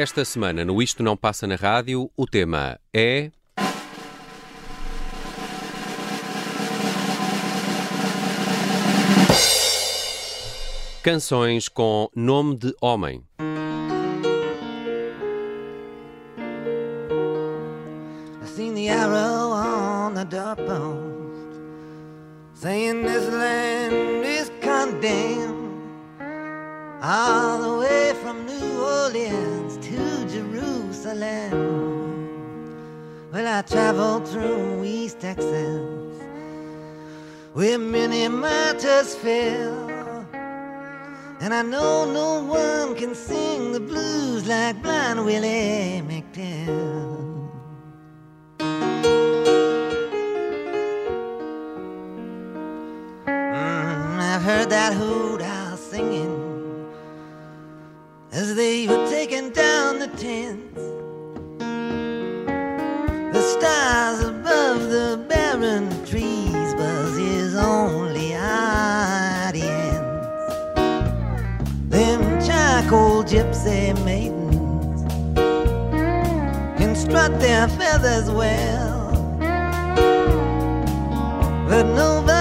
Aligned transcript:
Esta 0.00 0.24
semana, 0.24 0.64
no 0.64 0.80
Isto 0.80 1.02
Não 1.02 1.14
Passa 1.14 1.46
na 1.46 1.56
Rádio, 1.56 2.10
o 2.16 2.24
tema 2.24 2.80
é. 2.90 3.30
Canções 11.02 11.68
com 11.68 12.08
nome 12.16 12.56
de 12.56 12.74
homem. 12.80 13.22
Saying 22.60 23.00
this 23.00 23.26
land 23.32 24.22
is 24.22 24.50
condemned 24.60 25.82
all 27.02 27.56
the 27.58 27.78
way 27.80 28.12
from 28.22 28.44
New 28.44 28.82
Orleans 28.82 29.78
to 29.78 30.28
Jerusalem. 30.28 31.52
Well, 33.32 33.48
I 33.48 33.62
traveled 33.62 34.28
through 34.28 34.84
East 34.84 35.20
Texas 35.20 36.20
where 37.54 37.78
many 37.78 38.28
martyrs 38.28 39.14
fell. 39.14 40.26
And 41.40 41.54
I 41.54 41.62
know 41.62 42.04
no 42.12 42.42
one 42.44 42.94
can 42.94 43.14
sing 43.14 43.72
the 43.72 43.80
blues 43.80 44.46
like 44.46 44.82
Blind 44.82 45.24
Willie 45.24 46.02
McDowell. 46.06 47.00
Heard 54.50 54.70
that 54.70 54.92
hoot 54.92 55.40
owl 55.42 55.76
singing 55.76 56.34
as 58.32 58.56
they 58.56 58.88
were 58.88 59.06
taking 59.08 59.50
down 59.50 60.00
the 60.00 60.08
tents. 60.24 60.82
The 63.34 63.42
stars 63.54 64.20
above 64.34 64.80
the 64.96 65.24
barren 65.28 65.86
trees 66.04 66.70
was 66.82 67.16
his 67.16 67.54
only 67.54 68.34
audience. 68.34 69.68
Them 71.94 72.20
charcoal 72.46 73.22
gypsy 73.22 73.80
maidens 74.04 75.00
can 76.78 76.96
strut 76.96 77.32
their 77.38 77.68
feathers 77.68 78.28
well. 78.40 78.98
But 81.68 81.84
nobody 82.02 82.39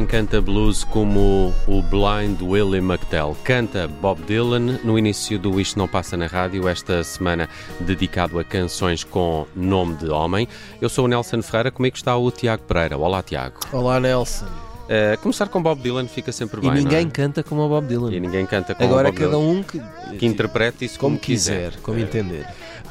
Ninguém 0.00 0.18
canta 0.22 0.40
blues 0.40 0.82
como 0.82 1.52
o 1.68 1.82
Blind 1.82 2.40
Willie 2.40 2.78
McTell. 2.80 3.36
Canta 3.44 3.86
Bob 3.86 4.18
Dylan 4.22 4.78
no 4.82 4.98
início 4.98 5.38
do 5.38 5.60
Isto 5.60 5.78
Não 5.78 5.86
Passa 5.86 6.16
na 6.16 6.26
Rádio, 6.26 6.66
esta 6.66 7.04
semana 7.04 7.46
dedicado 7.80 8.38
a 8.38 8.42
canções 8.44 9.04
com 9.04 9.46
nome 9.54 9.96
de 9.96 10.08
homem. 10.08 10.48
Eu 10.80 10.88
sou 10.88 11.04
o 11.04 11.08
Nelson 11.08 11.42
Ferreira, 11.42 11.70
comigo 11.70 11.96
está 11.96 12.16
o 12.16 12.30
Tiago 12.30 12.62
Pereira. 12.62 12.96
Olá, 12.96 13.22
Tiago. 13.22 13.56
Olá, 13.74 14.00
Nelson. 14.00 14.46
Uh, 14.46 15.20
começar 15.20 15.48
com 15.48 15.62
Bob 15.62 15.78
Dylan 15.82 16.08
fica 16.08 16.32
sempre 16.32 16.58
E 16.60 16.62
bem. 16.62 16.82
ninguém 16.82 17.04
não 17.04 17.10
canta 17.10 17.42
como 17.42 17.60
o 17.60 17.68
Bob 17.68 17.84
é? 17.84 17.88
Dylan. 17.88 18.12
E 18.14 18.20
ninguém 18.20 18.46
canta 18.46 18.74
com 18.74 18.82
Agora 18.82 19.08
Bob 19.12 19.18
cada 19.18 19.30
Dylan. 19.36 19.42
um 19.52 19.62
que, 19.62 19.82
que 20.18 20.24
interprete 20.24 20.86
isso 20.86 20.98
como, 20.98 21.16
como 21.16 21.20
quiser, 21.20 21.74
como 21.82 21.98
Eh, 21.98 22.02
entender. 22.02 22.46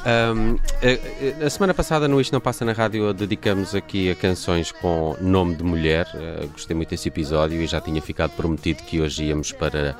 Um, 0.06 0.56
eh, 0.80 0.98
eh, 1.40 1.44
a 1.44 1.50
semana 1.50 1.74
passada 1.74 2.08
no 2.08 2.18
Isto 2.18 2.32
Não 2.32 2.40
Passa 2.40 2.64
na 2.64 2.72
Rádio 2.72 3.12
dedicamos 3.12 3.74
aqui 3.74 4.10
a 4.10 4.14
canções 4.14 4.72
com 4.72 5.14
nome 5.20 5.54
de 5.54 5.62
mulher. 5.62 6.08
Eh, 6.14 6.46
gostei 6.52 6.74
muito 6.74 6.88
desse 6.88 7.08
episódio 7.08 7.60
e 7.60 7.66
já 7.66 7.82
tinha 7.82 8.00
ficado 8.00 8.30
prometido 8.30 8.82
que 8.84 9.00
hoje 9.00 9.24
íamos 9.24 9.52
para 9.52 9.94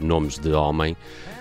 nomes 0.00 0.38
de 0.38 0.52
homem. 0.52 0.96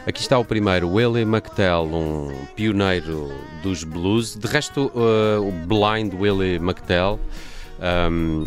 Aqui 0.06 0.20
está 0.20 0.38
o 0.38 0.44
primeiro, 0.44 0.90
Willie 0.90 1.24
McTell, 1.24 1.84
um 1.84 2.46
pioneiro 2.54 3.34
dos 3.64 3.86
blues. 3.86 4.36
De 4.36 4.46
resto, 4.46 4.92
eh, 4.94 5.40
o 5.40 5.52
Blind 5.66 6.14
Willie 6.14 6.56
McTell 6.56 7.18
um, 7.82 8.46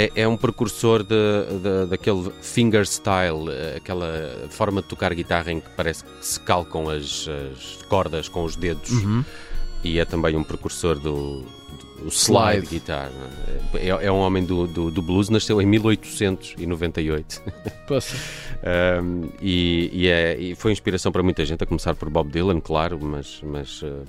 é, 0.00 0.10
é 0.22 0.28
um 0.28 0.36
precursor 0.36 1.02
de, 1.02 1.08
de- 1.62 1.86
daquele 1.90 2.30
fingerstyle, 2.40 3.50
eh, 3.50 3.74
aquela 3.78 4.46
forma 4.50 4.80
de 4.82 4.88
tocar 4.88 5.12
guitarra 5.14 5.50
em 5.52 5.60
que 5.60 5.68
parece 5.76 6.04
que 6.04 6.10
se 6.26 6.38
calcam 6.40 6.88
as, 6.88 7.26
as 7.28 7.82
cordas 7.88 8.28
com 8.28 8.44
os 8.44 8.54
dedos. 8.56 8.90
Uhum. 8.90 9.24
E 9.82 9.98
é 9.98 10.04
também 10.04 10.36
um 10.36 10.42
precursor 10.44 10.98
do, 10.98 11.44
slide, 12.08 12.58
Slide. 12.58 12.66
guitar. 12.66 13.10
é? 13.74 13.86
É, 13.88 14.06
é 14.06 14.12
um 14.12 14.18
homem 14.18 14.44
do, 14.44 14.66
do, 14.66 14.90
do 14.90 15.02
blues, 15.02 15.28
nasceu 15.28 15.60
em 15.62 15.66
1898. 15.66 17.42
Poxa. 17.86 18.16
Um, 18.60 19.28
e, 19.40 19.88
e 19.92 20.08
é- 20.08 20.36
e 20.36 20.54
foi 20.56 20.72
inspiração 20.72 21.12
para 21.12 21.22
muita 21.22 21.44
gente, 21.44 21.62
a 21.62 21.66
começar 21.66 21.94
por 21.94 22.10
Bob 22.10 22.28
Dylan, 22.28 22.58
claro, 22.58 22.98
mas, 23.00 23.40
mas 23.44 23.80
uh, 23.82 24.02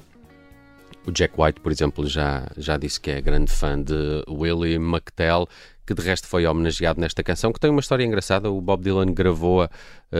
o 1.10 1.12
Jack 1.12 1.34
White, 1.38 1.60
por 1.60 1.72
exemplo, 1.72 2.08
já, 2.08 2.48
já 2.56 2.78
disse 2.78 3.02
que 3.02 3.12
é 3.12 3.20
grande 3.20 3.52
fã 3.52 3.82
de 3.82 4.24
Willie 4.30 4.76
McTell, 4.76 5.48
que 5.86 5.94
de 5.94 6.02
resto 6.02 6.28
foi 6.28 6.46
homenageado 6.46 7.02
nesta 7.02 7.24
canção, 7.24 7.52
que 7.52 7.60
tem 7.60 7.70
uma 7.70 7.80
história 7.80 8.04
engraçada. 8.04 8.50
O 8.50 8.62
Bob 8.62 8.84
Dylan 8.84 9.12
gravou-a, 9.12 9.70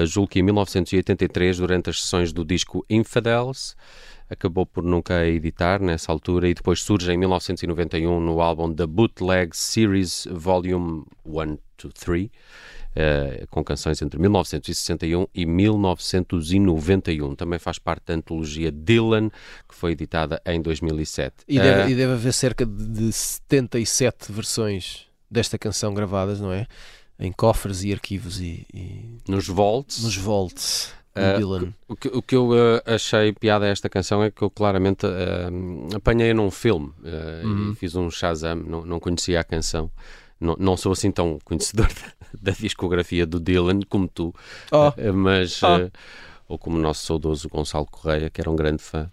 julgo 0.06 0.28
que 0.28 0.40
em 0.40 0.44
1983, 0.44 1.58
durante 1.58 1.92
as 1.92 2.02
sessões 2.02 2.34
do 2.34 2.44
disco 2.44 2.84
Infidels. 2.90 3.76
acabou 4.30 4.66
por 4.66 4.84
nunca 4.84 5.26
editar 5.26 5.80
nessa 5.82 6.12
altura 6.12 6.50
e 6.50 6.54
depois 6.54 6.82
surge 6.82 7.12
em 7.12 7.18
1991 7.18 8.20
no 8.20 8.42
álbum 8.42 8.74
The 8.74 8.86
Bootleg 8.86 9.56
Series 9.56 10.28
Volume 10.32 11.04
1 11.24 11.58
to 11.78 11.90
3. 11.90 12.30
Uh, 12.90 13.46
com 13.50 13.64
canções 13.64 14.02
entre 14.02 14.20
1961 14.20 15.28
e 15.34 15.46
1991. 15.46 17.36
Também 17.36 17.60
faz 17.60 17.78
parte 17.80 18.04
da 18.08 18.16
antologia 18.16 18.72
Dylan, 18.72 19.30
que 19.68 19.76
foi 19.76 19.92
editada 19.92 20.42
em 20.46 20.62
2007. 20.62 21.36
E 21.48 21.60
deve, 21.60 21.82
Uh, 21.84 21.90
e 21.92 21.96
deve 21.96 22.14
haver 22.14 22.34
cerca 22.34 22.66
de 22.66 23.12
77 23.12 24.32
versões 24.32 25.06
desta 25.30 25.58
canção 25.58 25.94
gravadas, 25.94 26.40
não 26.42 26.52
é? 26.52 26.66
Em 27.20 27.32
cofres 27.32 27.84
e 27.84 27.92
arquivos 27.94 28.40
e, 28.40 28.66
e 28.74 29.18
nos 29.28 29.48
vaults, 29.48 30.04
nos 30.04 30.16
vaults 30.18 30.92
do 31.14 31.22
Uh, 31.22 31.38
Dylan. 31.38 31.74
O 31.88 31.96
que, 31.96 32.08
o 32.08 32.22
que 32.22 32.36
eu 32.36 32.52
eh, 32.56 32.84
achei 32.96 33.34
piada 33.34 33.66
a 33.66 33.68
esta 33.70 33.90
canção 33.90 34.24
é 34.24 34.32
que 34.32 34.42
eu 34.42 34.50
claramente 34.50 35.06
eh, 35.06 35.50
apanhei 35.96 36.34
num 36.34 36.50
filme 36.52 36.94
eh, 37.04 37.42
Uhum. 37.44 37.72
e 37.72 37.76
fiz 37.76 37.96
um 37.96 38.10
Shazam, 38.10 38.56
não, 38.56 38.86
não 38.86 39.00
conhecia 39.00 39.40
a 39.40 39.44
canção. 39.44 39.92
Não, 40.40 40.56
não 40.58 40.78
sou 40.78 40.94
assim 40.94 41.12
tão 41.12 41.38
conhecedor 41.44 41.90
da, 42.42 42.52
discografia 42.52 43.26
do 43.26 43.40
Dylan 43.40 43.80
como 43.90 44.08
tu, 44.08 44.34
Oh, 44.72 44.92
eh, 44.98 45.12
mas. 45.12 45.62
Ah. 45.64 45.80
eh, 45.82 45.92
ou 46.48 46.58
como 46.58 46.78
o 46.78 46.82
nosso 46.82 47.06
saudoso 47.06 47.48
Gonçalo 47.48 47.86
Correia, 47.86 48.30
que 48.30 48.42
era 48.42 48.50
um 48.50 48.56
grande 48.56 48.82
fã, 48.82 49.08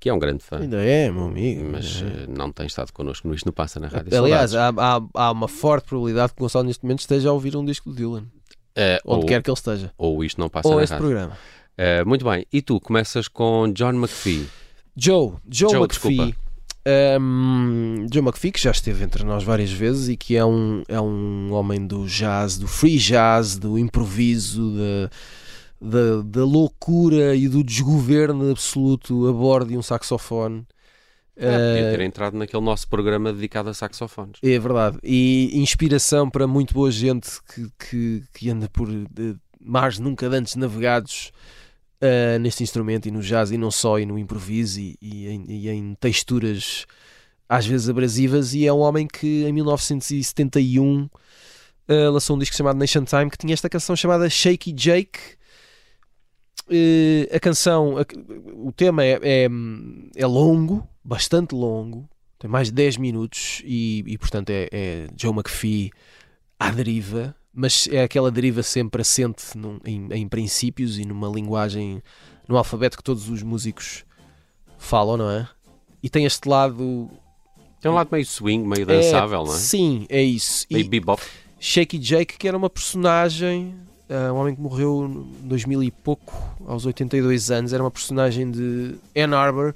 que 0.00 0.08
é 0.08 0.12
um 0.14 0.18
grande 0.18 0.42
fã, 0.42 0.58
ainda 0.58 0.82
é, 0.84 1.08
meu 1.12 1.26
amigo. 1.26 1.64
mas 1.70 2.02
é. 2.02 2.06
eh, 2.06 2.26
não 2.28 2.50
tem 2.50 2.66
estado 2.66 2.92
connosco 2.92 3.28
no 3.28 3.34
Isto 3.34 3.46
Não 3.46 3.52
Passa 3.52 3.78
na 3.78 3.86
Rádio. 3.86 4.18
Aliás, 4.18 4.52
há, 4.54 4.70
há, 4.76 5.00
há 5.14 5.30
uma 5.30 5.46
forte 5.46 5.86
probabilidade 5.88 6.32
que 6.32 6.40
o 6.40 6.44
Gonçalo 6.44 6.64
neste 6.64 6.82
momento 6.82 6.98
esteja 7.00 7.28
a 7.28 7.32
ouvir 7.32 7.56
um 7.56 7.64
disco 7.64 7.88
do 7.90 7.94
Dylan, 7.94 8.24
Eh, 8.74 8.98
onde 9.04 9.20
ou, 9.20 9.26
quer 9.26 9.42
que 9.42 9.48
ele 9.50 9.54
esteja. 9.56 9.92
ou 9.96 10.24
Isto 10.24 10.40
Não 10.40 10.48
Passa 10.48 10.66
Ou 10.68 10.76
na 10.76 10.82
este 10.82 10.92
Rádio. 10.92 11.06
programa. 11.06 11.38
Eh, 11.78 12.04
muito 12.04 12.24
bem, 12.24 12.44
e 12.52 12.60
tu 12.60 12.80
começas 12.80 13.28
com 13.28 13.70
John 13.72 13.92
McPhee. 13.92 14.48
Joe, 14.96 15.34
Joe, 15.48 15.70
Joe, 15.70 15.80
McPhee. 15.82 16.34
Um, 16.84 18.06
Joe 18.12 18.22
McPhee, 18.22 18.52
que 18.52 18.60
já 18.60 18.72
esteve 18.72 19.04
entre 19.04 19.22
nós 19.24 19.44
várias 19.44 19.70
vezes 19.70 20.08
e 20.08 20.16
que 20.16 20.36
é 20.36 20.44
um, 20.44 20.82
é 20.88 21.00
um 21.00 21.52
homem 21.52 21.86
do 21.86 22.06
jazz, 22.06 22.58
do 22.58 22.66
free 22.66 22.98
jazz, 22.98 23.56
do 23.56 23.78
improviso, 23.78 24.74
da, 24.76 25.10
da, 25.80 26.22
da 26.22 26.44
loucura 26.44 27.36
e 27.36 27.48
do 27.48 27.62
desgoverno 27.62 28.50
absoluto 28.50 29.28
a 29.28 29.32
bordo 29.32 29.68
de 29.68 29.78
um 29.78 29.82
saxofone. 29.82 30.66
Eh, 31.36 31.74
podia 31.74 31.96
ter 31.96 32.00
entrado 32.02 32.36
naquele 32.36 32.62
nosso 32.62 32.88
programa 32.88 33.32
dedicado 33.32 33.70
a 33.70 33.74
saxofones. 33.74 34.38
É 34.42 34.58
verdade. 34.58 34.98
E 35.02 35.50
inspiração 35.54 36.28
para 36.28 36.46
muito 36.46 36.74
boa 36.74 36.90
gente 36.90 37.30
que, 37.54 37.68
que, 37.78 38.22
que 38.34 38.50
anda 38.50 38.68
por 38.68 38.88
mares 39.60 39.98
nunca 39.98 40.26
antes 40.26 40.56
navegados 40.56 41.32
eh, 42.02 42.38
neste 42.38 42.62
instrumento 42.62 43.06
e 43.06 43.10
no 43.10 43.20
jazz 43.22 43.50
e 43.50 43.56
não 43.56 43.70
só, 43.70 43.98
e 43.98 44.04
no 44.04 44.18
improviso 44.18 44.78
e, 44.80 44.98
e 45.00 45.28
em, 45.28 45.44
e 45.48 45.68
em 45.70 45.94
texturas 45.94 46.84
às 47.48 47.64
vezes 47.64 47.88
abrasivas. 47.88 48.52
E 48.52 48.66
é 48.66 48.72
um 48.72 48.80
homem 48.80 49.06
que 49.06 49.44
em 49.44 49.52
1971 49.52 51.08
eh, 51.88 52.08
lançou 52.08 52.36
um 52.36 52.38
disco 52.38 52.54
chamado 52.56 52.76
Nation 52.78 53.04
Time 53.04 53.30
que 53.30 53.38
tinha 53.38 53.54
esta 53.54 53.68
canção 53.70 53.96
chamada 53.96 54.28
Shaky 54.28 54.72
Jake. 54.72 55.18
Eh, 56.70 57.28
a 57.34 57.40
canção, 57.40 57.98
a- 57.98 58.04
o 58.54 58.72
tema 58.72 59.04
é, 59.04 59.18
é, 59.22 59.48
é 60.16 60.26
longo, 60.26 60.86
bastante 61.04 61.54
longo, 61.54 62.08
tem 62.38 62.48
mais 62.50 62.68
de 62.68 62.74
10 62.74 62.96
minutos 62.96 63.60
e, 63.64 64.04
e, 64.06 64.18
portanto 64.18 64.50
é, 64.50 64.68
é 64.72 65.06
Joe 65.16 65.32
McPhee 65.32 65.90
à 66.58 66.70
deriva, 66.70 67.34
mas 67.52 67.88
é 67.90 68.02
aquela 68.02 68.30
deriva 68.30 68.62
sempre 68.62 69.02
assente 69.02 69.56
num- 69.56 69.78
em, 69.84 70.08
em 70.12 70.28
princípios 70.28 70.98
e 70.98 71.04
numa 71.04 71.28
linguagem, 71.28 72.02
no 72.48 72.56
alfabeto 72.56 72.96
que 72.96 73.02
todos 73.02 73.28
os 73.28 73.42
músicos 73.42 74.04
falam, 74.78 75.16
não 75.16 75.30
é? 75.30 75.48
E 76.02 76.08
tem 76.10 76.24
este 76.24 76.48
lado. 76.48 77.10
Tem 77.80 77.90
um 77.90 77.94
lado 77.94 78.08
meio 78.12 78.24
swing, 78.24 78.66
meio 78.66 78.86
dançável, 78.86 79.42
é, 79.42 79.46
não 79.46 79.54
é? 79.54 79.58
Sim, 79.58 80.06
é 80.08 80.22
isso. 80.22 80.66
E 80.70 80.74
Meio 80.74 80.88
bebop. 80.88 81.22
Shaky 81.60 81.98
Jake, 81.98 82.36
que 82.38 82.48
era 82.48 82.56
uma 82.56 82.70
personagem, 82.70 83.74
ah, 84.08 84.32
um 84.32 84.36
homem 84.36 84.54
que 84.54 84.60
morreu 84.60 85.04
em 85.42 85.48
2000 85.48 85.82
e 85.84 85.90
pouco, 85.90 86.32
aos 86.66 86.84
82 86.86 87.50
anos, 87.50 87.72
era 87.72 87.82
uma 87.82 87.90
personagem 87.90 88.50
de 88.50 88.94
Ann 89.16 89.34
Arbor. 89.34 89.74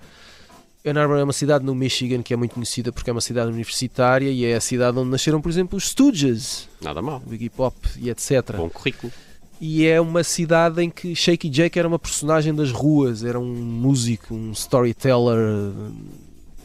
Ann 0.90 0.98
Arbor 0.98 1.18
é 1.18 1.24
uma 1.24 1.32
cidade 1.32 1.64
no 1.64 1.74
Michigan 1.74 2.22
que 2.22 2.32
é 2.32 2.36
muito 2.36 2.54
conhecida 2.54 2.92
porque 2.92 3.10
é 3.10 3.12
uma 3.12 3.20
cidade 3.20 3.50
universitária 3.50 4.30
e 4.30 4.44
é 4.44 4.54
a 4.54 4.60
cidade 4.60 4.98
onde 4.98 5.10
nasceram, 5.10 5.40
por 5.40 5.50
exemplo, 5.50 5.76
os 5.76 5.88
Stooges, 5.88 6.68
Nada 6.80 7.02
mal. 7.02 7.22
o 7.26 7.34
Iggy 7.34 7.50
Pop 7.50 7.76
e 7.98 8.10
etc. 8.10 8.56
Bom 8.56 8.70
currículo. 8.70 9.12
E 9.60 9.86
é 9.86 10.00
uma 10.00 10.22
cidade 10.22 10.82
em 10.82 10.90
que 10.90 11.14
Shaky 11.14 11.48
Jake 11.48 11.78
era 11.78 11.88
uma 11.88 11.98
personagem 11.98 12.54
das 12.54 12.70
ruas, 12.70 13.24
era 13.24 13.40
um 13.40 13.54
músico, 13.54 14.34
um 14.34 14.52
storyteller 14.52 15.38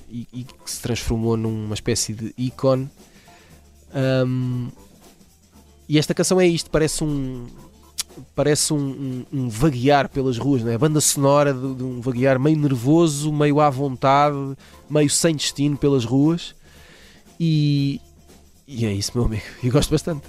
e, 0.10 0.28
e 0.34 0.44
que 0.44 0.70
se 0.70 0.82
transformou 0.82 1.38
numa 1.38 1.74
espécie 1.74 2.14
de 2.14 2.34
ícone. 2.38 2.90
Ahm, 3.94 4.70
e 5.88 5.98
esta 5.98 6.14
canção 6.14 6.40
é 6.40 6.48
isto, 6.48 6.70
parece 6.70 7.04
um 7.04 7.48
parece 8.36 8.74
um, 8.74 8.78
um- 8.78 9.26
um 9.42 9.50
vaguear 9.50 10.10
pelas 10.10 10.38
ruas, 10.38 10.64
não 10.64 10.72
é? 10.72 10.76
A 10.76 10.80
banda 10.80 11.00
sonora 11.02 11.54
de, 11.54 11.76
de 11.76 11.84
um 11.84 12.02
vaguear 12.02 12.40
meio 12.40 12.58
nervoso, 12.58 13.32
meio 13.32 13.60
à 13.60 13.70
vontade, 13.70 14.36
meio 14.90 15.10
sem 15.10 15.36
destino 15.36 15.78
pelas 15.78 16.04
ruas. 16.06 16.54
E, 17.40 18.00
e 18.68 18.86
é 18.86 18.94
isso, 18.94 19.12
meu 19.16 19.26
amigo. 19.26 19.44
E 19.64 19.70
gosto 19.70 19.90
bastante. 19.92 20.24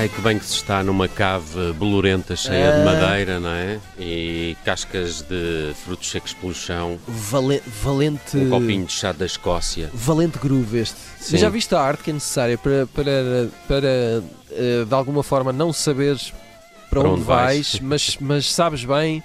Ai, 0.00 0.08
que 0.08 0.18
bem 0.22 0.38
que 0.38 0.46
se 0.46 0.54
está 0.54 0.82
numa 0.82 1.06
cave 1.06 1.72
bolorenta 1.74 2.34
cheia 2.34 2.72
de 2.72 2.80
Ah. 2.80 2.84
madeira, 2.86 3.38
não 3.38 3.50
é? 3.50 3.78
E 3.98 4.56
cascas 4.64 5.20
de 5.20 5.74
frutos 5.84 6.10
secos 6.10 6.32
pelo 6.32 6.54
chão. 6.54 6.98
Vale- 7.06 7.62
valente. 7.82 8.34
Um 8.38 8.48
copinho 8.48 8.86
de 8.86 8.92
chá 8.94 9.12
da 9.12 9.26
Escócia. 9.26 9.90
Valente 9.92 10.38
groove 10.38 10.78
este. 10.78 10.96
Sim. 11.20 11.36
Já 11.36 11.50
viste 11.50 11.74
a 11.74 11.80
arte 11.82 12.02
que 12.04 12.10
é 12.10 12.14
necessária 12.14 12.56
para, 12.56 12.86
para, 12.86 13.48
para 13.68 13.86
eh, 14.52 14.84
de 14.88 14.94
alguma 14.94 15.22
forma 15.22 15.52
não 15.52 15.70
saberes 15.70 16.32
para, 16.88 17.00
Para 17.00 17.10
onde 17.10 17.10
onde 17.20 17.24
vais. 17.24 17.72
vais, 17.72 17.80
mas, 17.80 18.16
mas 18.18 18.50
sabes 18.50 18.82
bem 18.86 19.22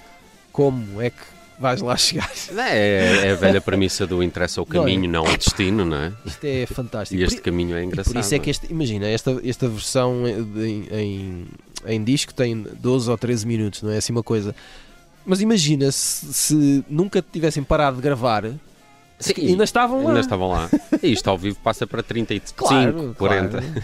como 0.52 1.00
é 1.00 1.08
que 1.08 1.22
vais 1.58 1.80
lá 1.80 1.96
chegar. 1.96 2.30
É, 2.58 3.26
é 3.28 3.32
a 3.32 3.34
velha 3.34 3.60
premissa 3.60 4.06
do 4.06 4.22
interessa 4.22 4.60
o 4.62 4.66
Não 4.68 4.82
é? 4.82 4.84
caminho, 4.84 5.10
não, 5.10 5.24
o 5.24 5.36
destino, 5.36 5.84
não 5.84 5.96
é? 5.96 6.12
Isto 6.24 6.44
é 6.44 6.66
fantástico. 6.66 7.20
E 7.20 7.24
este 7.24 7.36
Por- 7.36 7.44
caminho 7.44 7.76
é 7.76 7.84
engraçado. 7.84 8.12
por 8.12 8.20
isso 8.20 8.34
é 8.34 8.38
que 8.38 8.50
este, 8.50 8.70
imagina, 8.70 9.06
esta, 9.06 9.40
esta 9.44 9.68
versão 9.68 10.22
em, 10.26 10.86
em, 10.90 11.46
em 11.86 12.04
disco 12.04 12.32
tem 12.34 12.66
12 12.80 13.10
ou 13.10 13.16
13 13.18 13.46
minutos, 13.46 13.82
não 13.82 13.90
é 13.90 13.96
assim 13.98 14.12
uma 14.12 14.22
coisa. 14.22 14.54
Mas 15.24 15.40
imagina 15.40 15.90
se, 15.90 16.32
se 16.32 16.84
nunca 16.88 17.20
tivessem 17.22 17.62
parado 17.62 17.96
de 17.96 18.02
gravar, 18.02 18.44
Sim, 19.18 19.32
ainda 19.38 19.64
estavam 19.64 20.02
lá. 20.04 20.08
Ainda 20.10 20.20
estavam 20.20 20.48
lá. 20.50 20.68
E 21.02 21.10
isto 21.10 21.28
ao 21.28 21.36
vivo 21.38 21.58
passa 21.64 21.86
para 21.86 22.02
35, 22.02 22.54
Claro, 22.54 23.14
40. 23.18 23.48
claro. 23.62 23.82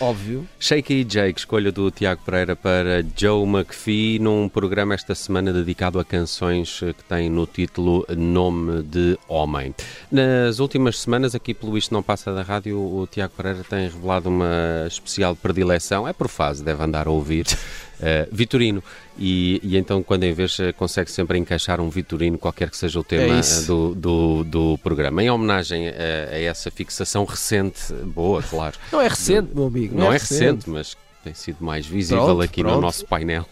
Óbvio. 0.00 0.46
Shake 0.58 0.92
e 0.92 1.04
Jake, 1.04 1.40
escolha 1.40 1.72
do 1.72 1.90
Tiago 1.90 2.20
Pereira 2.24 2.54
para 2.54 3.04
Joe 3.16 3.46
McPhee, 3.46 4.18
num 4.18 4.48
programa 4.48 4.94
esta 4.94 5.14
semana 5.14 5.52
dedicado 5.52 5.98
a 5.98 6.04
canções 6.04 6.80
que 6.80 7.04
têm 7.08 7.30
no 7.30 7.46
título 7.46 8.06
Nome 8.16 8.82
de 8.82 9.18
Homem. 9.28 9.74
Nas 10.10 10.58
últimas 10.58 10.98
semanas, 10.98 11.34
aqui 11.34 11.54
pelo 11.54 11.78
Isto 11.78 11.94
Não 11.94 12.02
Passa 12.02 12.32
da 12.32 12.42
Rádio, 12.42 12.78
o 12.78 13.06
Tiago 13.06 13.32
Pereira 13.36 13.64
tem 13.64 13.88
revelado 13.88 14.28
uma 14.28 14.84
especial 14.86 15.34
predileção, 15.34 16.06
é 16.06 16.12
por 16.12 16.28
fase, 16.28 16.62
deve 16.62 16.82
andar 16.82 17.06
a 17.06 17.10
ouvir, 17.10 17.46
eh, 18.00 18.28
Vitorino. 18.30 18.82
E, 19.18 19.60
e 19.62 19.76
então, 19.76 20.02
quando 20.02 20.24
em 20.24 20.32
vez, 20.32 20.58
eh, 20.60 20.72
consegue 20.72 21.10
sempre 21.10 21.38
encaixar 21.38 21.80
um 21.80 21.88
Vitorino, 21.88 22.36
qualquer 22.38 22.68
que 22.70 22.76
seja 22.76 23.00
o 23.00 23.04
tema 23.04 23.36
É 23.36 23.40
eh, 23.40 23.62
do, 23.66 23.94
do, 23.94 24.44
do 24.44 24.78
programa. 24.78 25.22
Em 25.22 25.30
homenagem 25.30 25.88
a, 25.88 25.92
a 26.34 26.38
essa 26.40 26.70
fixação 26.70 27.24
recente, 27.24 27.92
boa, 28.04 28.42
claro. 28.42 28.76
Não 28.92 29.00
é 29.00 29.08
recente, 29.08 29.54
meu 29.54 29.66
amigo. 29.66 29.96
Não, 29.98 30.08
é 30.12 30.18
recente, 30.18 30.68
mas 30.68 30.96
tem 31.24 31.34
sido 31.34 31.64
mais 31.64 31.86
visível 31.86 32.24
Pronto, 32.24 32.42
aqui 32.42 32.62
no 32.62 32.68
pronto. 32.70 32.82
nosso 32.82 33.04
painel. 33.06 33.46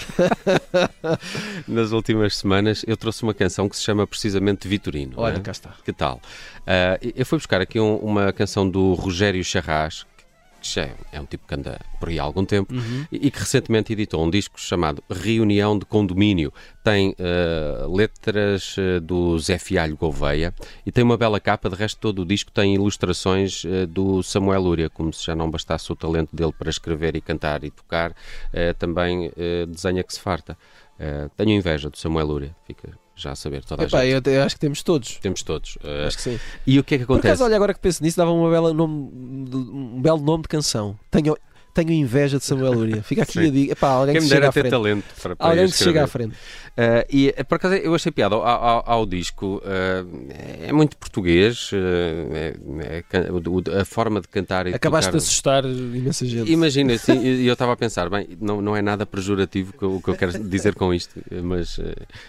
Nas 1.66 1.92
últimas 1.92 2.36
semanas 2.36 2.84
eu 2.86 2.96
trouxe 2.96 3.22
uma 3.22 3.34
canção 3.34 3.68
que 3.68 3.76
se 3.76 3.82
chama 3.82 4.06
precisamente 4.06 4.66
Vitorino. 4.66 5.12
Olha, 5.16 5.34
não 5.34 5.40
é? 5.40 5.42
cá 5.42 5.50
está. 5.52 5.74
Que 5.84 5.92
tal? 5.92 6.20
Ah, 6.66 6.98
eu 7.14 7.24
fui 7.26 7.38
buscar 7.38 7.60
aqui 7.60 7.78
um- 7.78 7.96
uma 7.96 8.32
canção 8.32 8.68
do 8.68 8.94
Rogério 8.94 9.42
Charras, 9.44 10.06
que 10.60 10.80
é, 10.80 10.94
é 11.12 11.20
um 11.20 11.24
tipo 11.24 11.46
que 11.46 11.54
anda 11.54 11.80
por 11.98 12.08
aí 12.08 12.18
há 12.18 12.22
algum 12.22 12.44
tempo, 12.44 12.72
Uhum. 12.74 13.06
e, 13.10 13.26
e 13.26 13.30
que 13.30 13.38
recentemente 13.38 13.92
editou 13.92 14.24
um 14.24 14.30
disco 14.30 14.60
chamado 14.60 15.02
Reunião 15.10 15.78
de 15.78 15.84
Condomínio. 15.84 16.52
Tem 16.84 17.14
ah, 17.18 17.86
letras 17.86 18.76
ah, 18.78 19.00
do 19.00 19.38
Zé 19.38 19.58
Fialho 19.58 19.96
Gouveia 19.96 20.54
e 20.86 20.92
tem 20.92 21.02
uma 21.04 21.16
bela 21.16 21.40
capa. 21.40 21.68
De 21.68 21.76
resto, 21.76 21.98
todo 22.00 22.22
o 22.22 22.24
disco 22.24 22.50
tem 22.50 22.74
ilustrações 22.74 23.64
ah, 23.64 23.86
do 23.86 24.22
Samuel 24.22 24.62
Lúria, 24.62 24.90
como 24.90 25.12
se 25.12 25.24
já 25.26 25.34
não 25.34 25.50
bastasse 25.50 25.90
o 25.90 25.96
talento 25.96 26.34
dele 26.34 26.52
para 26.56 26.70
escrever 26.70 27.16
e 27.16 27.20
cantar 27.20 27.64
e 27.64 27.70
tocar, 27.70 28.14
também 28.78 29.30
desenha 29.68 30.02
que 30.02 30.12
se 30.12 30.20
farta. 30.20 30.56
Tenho 31.36 31.50
inveja 31.50 31.88
do 31.88 31.96
Samuel 31.96 32.26
Lúria, 32.26 32.56
fica 32.66 32.90
já 33.20 33.32
a 33.32 33.36
saber 33.36 33.64
toda 33.64 33.82
a 33.82 33.86
Epá, 33.86 34.00
gente. 34.00 34.10
eu, 34.12 34.18
até 34.18 34.42
acho 34.42 34.54
que 34.56 34.60
temos 34.60 34.82
todos. 34.82 35.16
Temos 35.20 35.42
todos. 35.42 35.78
Ah, 35.84 36.06
Acho 36.06 36.16
que 36.16 36.22
sim. 36.22 36.40
e 36.66 36.78
o 36.78 36.84
que 36.84 36.94
é 36.94 36.98
que 36.98 37.04
Por 37.06 37.14
acontece? 37.14 37.28
acaso, 37.32 37.44
olha, 37.44 37.56
agora 37.56 37.74
que 37.74 37.80
penso 37.80 38.02
nisso, 38.02 38.16
dava 38.16 38.30
uma 38.32 38.50
bela 38.50 38.72
nome, 38.72 38.94
um 38.94 40.00
belo 40.02 40.20
nome 40.20 40.42
de 40.42 40.48
canção. 40.48 40.98
Tenho, 41.10 41.36
tenho 41.74 41.92
inveja 41.92 42.38
de 42.38 42.44
Samuel 42.44 42.72
Lúria. 42.72 43.02
Fica 43.02 43.22
aqui 43.22 43.38
a 43.38 43.50
dica. 43.50 43.72
Epá, 43.72 43.88
alguém 43.90 44.14
Quem 44.14 44.22
que 44.22 44.28
me 44.28 44.40
dera 44.40 44.52
ter 44.52 44.60
frente. 44.60 44.70
talento 44.72 45.04
para, 45.22 45.36
para 45.36 45.46
Alguém 45.48 45.66
que 45.68 45.76
chega 45.76 46.04
à 46.04 46.06
frente. 46.06 46.34
Uh, 46.80 47.04
e 47.10 47.28
uh, 47.38 47.44
por 47.44 47.56
acaso 47.56 47.74
eu 47.74 47.94
achei 47.94 48.10
piada 48.10 48.34
ao, 48.36 48.42
ao- 48.46 48.82
ao 48.86 49.04
disco, 49.06 49.60
uh, 49.64 50.30
é 50.66 50.72
muito 50.72 50.96
português, 50.96 51.70
uh, 51.72 51.76
é- 52.32 53.04
é 53.74 53.80
a 53.80 53.84
forma 53.84 54.20
de 54.20 54.28
cantar 54.28 54.66
e 54.66 54.70
de 54.70 54.76
Acabaste 54.76 55.10
de 55.10 55.12
tocar. 55.12 55.18
assustar 55.18 55.64
imensa 55.66 56.24
gente. 56.24 56.50
Imagina, 56.50 56.94
assim, 56.94 57.20
e 57.26 57.46
eu 57.46 57.52
estava 57.52 57.72
a 57.72 57.76
pensar, 57.76 58.08
bem, 58.08 58.28
não, 58.40 58.62
não 58.62 58.74
é 58.76 58.80
nada 58.80 59.04
pejorativo 59.04 59.72
que 59.76 59.84
o 59.84 60.00
que 60.00 60.08
eu 60.08 60.14
quero 60.14 60.38
dizer 60.48 60.74
com 60.74 60.94
isto, 60.94 61.20
mas 61.42 61.78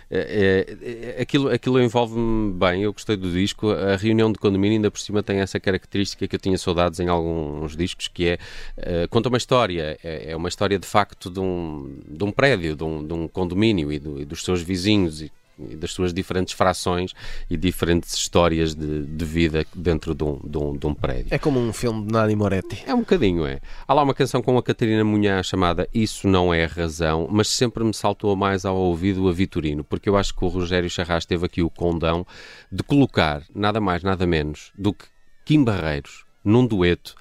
é- 0.10 1.18
aquilo, 1.22 1.50
aquilo 1.50 1.82
envolve-me 1.82 2.52
bem, 2.54 2.84
eu 2.84 2.92
gostei 2.94 3.16
do 3.16 3.32
disco, 3.32 3.72
a 3.72 3.96
reunião 3.96 4.32
de 4.32 4.38
condomínio 4.40 4.78
ainda 4.78 4.92
por 4.92 5.00
cima 5.00 5.24
tem 5.24 5.40
essa 5.40 5.60
característica 5.60 6.28
que 6.28 6.36
eu 6.36 6.40
tinha 6.40 6.58
saudades 6.58 7.00
em 7.00 7.08
alguns 7.08 7.76
discos, 7.76 8.08
que 8.08 8.38
é, 8.78 9.08
conta 9.10 9.30
uma 9.30 9.38
história, 9.38 9.98
é, 10.04 10.32
é 10.32 10.36
uma 10.36 10.50
história 10.50 10.78
de 10.78 10.88
facto 10.88 11.30
de 11.30 11.40
um, 11.40 12.00
de 12.08 12.24
um 12.24 12.32
prédio, 12.32 12.76
de 12.76 12.84
um, 12.84 13.06
de 13.06 13.14
um 13.14 13.28
condomínio 13.28 13.92
e, 13.92 14.00
do- 14.00 14.20
e 14.22 14.26
dos 14.26 14.41
seus 14.44 14.62
vizinhos 14.62 15.22
e, 15.22 15.32
e 15.60 15.76
das 15.76 15.92
suas 15.92 16.14
diferentes 16.14 16.54
frações 16.54 17.14
e 17.50 17.58
diferentes 17.58 18.14
histórias 18.14 18.74
de, 18.74 19.06
de 19.06 19.26
vida 19.26 19.66
dentro 19.76 20.16
de 20.16 20.24
um, 20.24 20.40
de 20.44 20.58
um, 20.58 20.74
de 20.76 20.88
um 20.88 20.94
prédio. 20.94 21.28
É 21.30 21.38
como 21.38 21.60
um 21.60 21.72
filme 21.72 22.06
de 22.06 22.12
Nani 22.12 22.36
Moretti. 22.36 22.84
É 22.86 22.94
um 22.94 23.00
bocadinho, 23.00 23.46
é. 23.46 23.60
Há 23.88 23.94
lá 23.94 24.04
uma 24.04 24.14
canção 24.14 24.42
com 24.42 24.58
a 24.58 24.64
Catarina 24.64 25.04
Munhã 25.04 25.42
chamada 25.44 25.88
Isso 25.94 26.28
Não 26.28 26.54
É 26.54 26.66
Razão, 26.66 27.28
mas 27.30 27.48
sempre 27.48 27.84
me 27.84 27.94
saltou 27.94 28.36
mais 28.36 28.66
ao 28.66 28.76
ouvido 28.76 29.28
a 29.28 29.32
Vitorino, 29.32 29.84
porque 29.84 30.10
eu 30.10 30.18
acho 30.18 30.36
que 30.36 30.44
o 30.44 30.48
Rogério 30.48 30.90
Charras 30.90 31.26
teve 31.26 31.46
aqui 31.46 31.62
o 31.62 31.70
condão 31.70 32.26
de 32.72 32.84
colocar 32.84 33.44
nada 33.54 33.80
mais, 33.80 34.04
nada 34.04 34.26
menos 34.26 34.72
do 34.78 34.94
que 34.94 35.06
Kim 35.46 35.64
Barreiros 35.64 36.26
num 36.44 36.66
dueto 36.66 37.16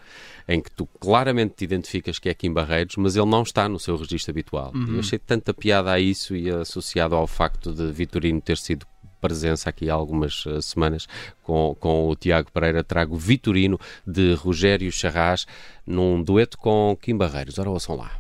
em 0.51 0.61
que 0.61 0.71
tu 0.71 0.85
claramente 0.85 1.55
te 1.55 1.65
identificas 1.65 2.19
que 2.19 2.29
é 2.29 2.35
Kim 2.35 2.53
Barreiros, 2.53 2.97
mas 2.97 3.17
ele 3.17 3.27
não 3.27 3.43
está 3.43 3.69
no 3.69 3.79
seu 3.79 3.97
registro 3.97 4.33
habitual. 4.33 4.73
Eu 4.89 4.99
achei 4.99 5.19
tanta 5.19 5.55
piada 5.55 5.93
a 5.93 6.01
isso 6.01 6.35
e 6.35 6.51
associado 6.51 7.15
ao 7.15 7.27
facto 7.27 7.73
de 7.73 7.91
Vitorino 7.93 8.41
ter 8.41 8.59
sido 8.59 8.85
presença 9.21 9.71
aqui 9.71 9.89
há 9.89 9.95
algumas 9.95 10.45
eh, 10.47 10.61
semanas 10.61 11.07
com, 11.43 11.77
com 11.79 12.09
o 12.09 12.17
Tiago 12.17 12.51
Pereira. 12.51 12.83
Trago 12.83 13.17
Vitorino 13.17 13.79
de 14.07 14.35
Rogério 14.35 14.91
Charras 14.91 15.47
num 15.87 16.23
dueto 16.23 16.59
com 16.59 16.97
Kim 17.01 17.17
Barreiros. 17.17 17.59
Ora, 17.59 17.71
ouçam 17.71 17.97
lá. 17.97 18.19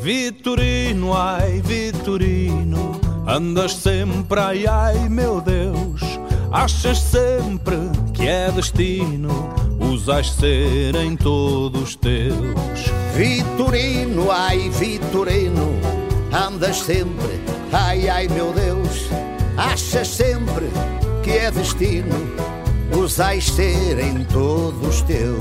Vitorino, 0.00 1.12
ai, 1.12 1.60
Vitorino, 1.60 2.98
andas 3.28 3.74
sempre, 3.74 4.40
ai, 4.40 4.66
ai, 4.66 5.08
meu 5.10 5.42
Deus, 5.42 6.09
achas 6.50 6.98
sempre 6.98 7.76
que 8.12 8.26
é 8.26 8.50
destino, 8.50 9.50
usais 9.78 10.30
serem 10.32 11.16
todos 11.16 11.94
teus. 11.96 12.34
Vitorino, 13.14 14.30
ai 14.30 14.68
Vitorino, 14.70 15.74
andas 16.32 16.78
sempre, 16.82 17.40
ai 17.72 18.08
ai 18.08 18.28
meu 18.28 18.52
Deus, 18.52 19.08
achas 19.56 20.08
sempre 20.08 20.66
que 21.22 21.30
é 21.30 21.50
destino, 21.50 22.16
usais 22.96 23.46
serem 23.46 24.24
todos 24.24 25.02
teus. 25.02 25.38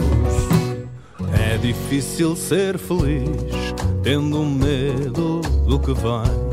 É 1.34 1.58
difícil 1.58 2.36
ser 2.36 2.78
feliz, 2.78 3.74
tendo 4.04 4.44
medo 4.46 5.42
do 5.68 5.80
que 5.80 5.94
vem. 5.94 6.50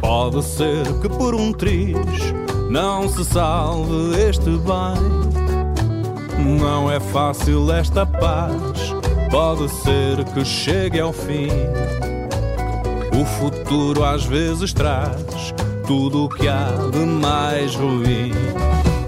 Pode 0.00 0.44
ser 0.44 0.84
que 1.00 1.08
por 1.08 1.34
um 1.34 1.50
triz 1.50 2.43
não 2.68 3.08
se 3.08 3.24
salve 3.24 4.18
este 4.28 4.50
bem. 4.50 5.24
Não 6.58 6.90
é 6.90 7.00
fácil 7.00 7.72
esta 7.72 8.04
paz, 8.04 8.94
pode 9.30 9.68
ser 9.68 10.24
que 10.32 10.44
chegue 10.44 11.00
ao 11.00 11.12
fim. 11.12 11.48
O 13.18 13.24
futuro 13.24 14.04
às 14.04 14.24
vezes 14.24 14.72
traz 14.72 15.54
tudo 15.86 16.24
o 16.24 16.28
que 16.28 16.48
há 16.48 16.68
de 16.90 16.98
mais 16.98 17.74
ruim. 17.74 18.32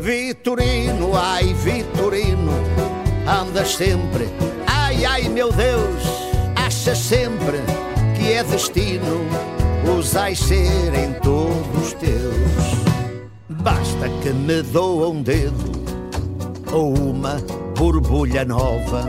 Vitorino, 0.00 1.16
ai 1.16 1.52
Vitorino, 1.54 2.52
andas 3.26 3.74
sempre, 3.74 4.28
ai 4.66 5.04
ai 5.04 5.28
meu 5.28 5.50
Deus, 5.52 6.02
achas 6.54 6.98
sempre 6.98 7.58
que 8.16 8.32
é 8.32 8.44
destino, 8.44 9.26
usais 9.98 10.38
serem 10.38 11.14
todos 11.22 11.92
teus. 11.94 12.65
Basta 13.66 14.08
que 14.22 14.30
me 14.30 14.62
doa 14.62 15.08
um 15.08 15.20
dedo 15.24 15.72
ou 16.72 16.96
uma 16.96 17.34
borbulha 17.76 18.44
nova 18.44 19.02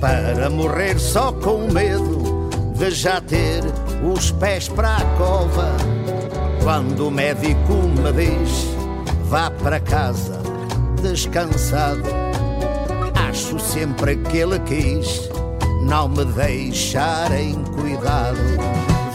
para 0.00 0.48
morrer 0.48 1.00
só 1.00 1.32
com 1.32 1.66
medo 1.66 2.48
de 2.78 2.92
já 2.92 3.20
ter 3.20 3.64
os 4.14 4.30
pés 4.30 4.68
para 4.68 4.98
a 4.98 5.04
cova. 5.16 5.66
Quando 6.62 7.08
o 7.08 7.10
médico 7.10 7.72
me 7.72 8.12
diz 8.12 8.68
vá 9.24 9.50
para 9.50 9.80
casa 9.80 10.40
descansado, 11.02 12.08
acho 13.28 13.58
sempre 13.58 14.14
que 14.14 14.38
ele 14.38 14.60
quis 14.60 15.28
não 15.82 16.08
me 16.08 16.24
deixar 16.24 17.32
em 17.32 17.64
cuidado. 17.64 18.38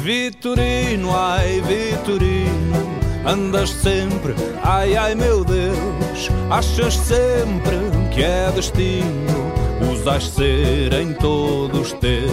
Vitorino, 0.01 1.15
ai 1.15 1.62
Vitorino, 1.62 2.85
Andas 3.27 3.72
sempre, 3.72 4.36
ai 4.62 4.96
ai 4.96 5.15
meu 5.15 5.44
Deus, 5.44 6.29
achas 6.51 6.94
sempre 6.94 7.75
que 8.13 8.24
é 8.24 8.51
destino, 8.51 9.51
usas 9.91 10.27
serem 10.27 11.12
todos 11.15 11.91
teus. 11.94 12.32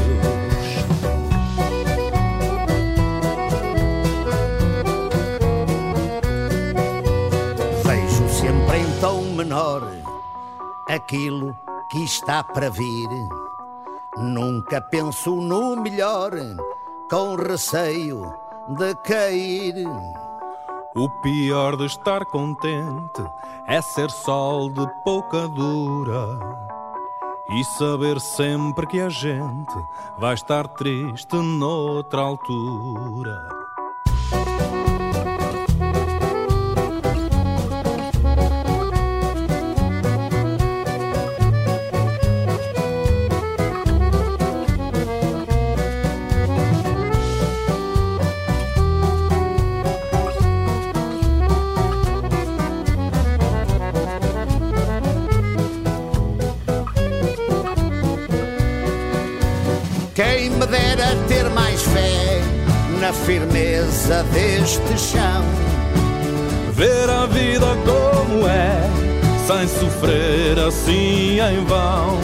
Vejo 7.84 8.28
sempre 8.28 8.78
em 8.78 9.00
tom 9.00 9.22
menor 9.34 9.82
aquilo 10.88 11.56
que 11.90 12.04
está 12.04 12.44
para 12.44 12.68
vir. 12.68 13.08
Nunca 14.18 14.78
penso 14.82 15.36
no 15.36 15.74
melhor, 15.74 16.32
com 17.08 17.34
receio 17.36 18.30
de 18.76 18.94
cair. 18.96 19.86
O 20.94 21.08
pior 21.08 21.76
de 21.76 21.86
estar 21.86 22.26
contente 22.26 23.24
é 23.66 23.80
ser 23.80 24.10
sol 24.10 24.68
de 24.68 24.86
pouca 25.02 25.48
dura 25.48 26.38
e 27.50 27.64
saber 27.64 28.20
sempre 28.20 28.86
que 28.86 29.00
a 29.00 29.08
gente 29.08 29.74
vai 30.18 30.34
estar 30.34 30.68
triste 30.68 31.34
noutra 31.36 32.20
altura. 32.20 33.61
Ter 61.28 61.48
mais 61.50 61.82
fé 61.82 62.40
na 63.00 63.12
firmeza 63.12 64.22
deste 64.32 64.98
chão. 64.98 65.44
Ver 66.72 67.10
a 67.10 67.26
vida 67.26 67.66
como 67.84 68.46
é, 68.46 68.80
sem 69.46 69.68
sofrer 69.68 70.58
assim 70.58 71.38
em 71.40 71.64
vão, 71.64 72.18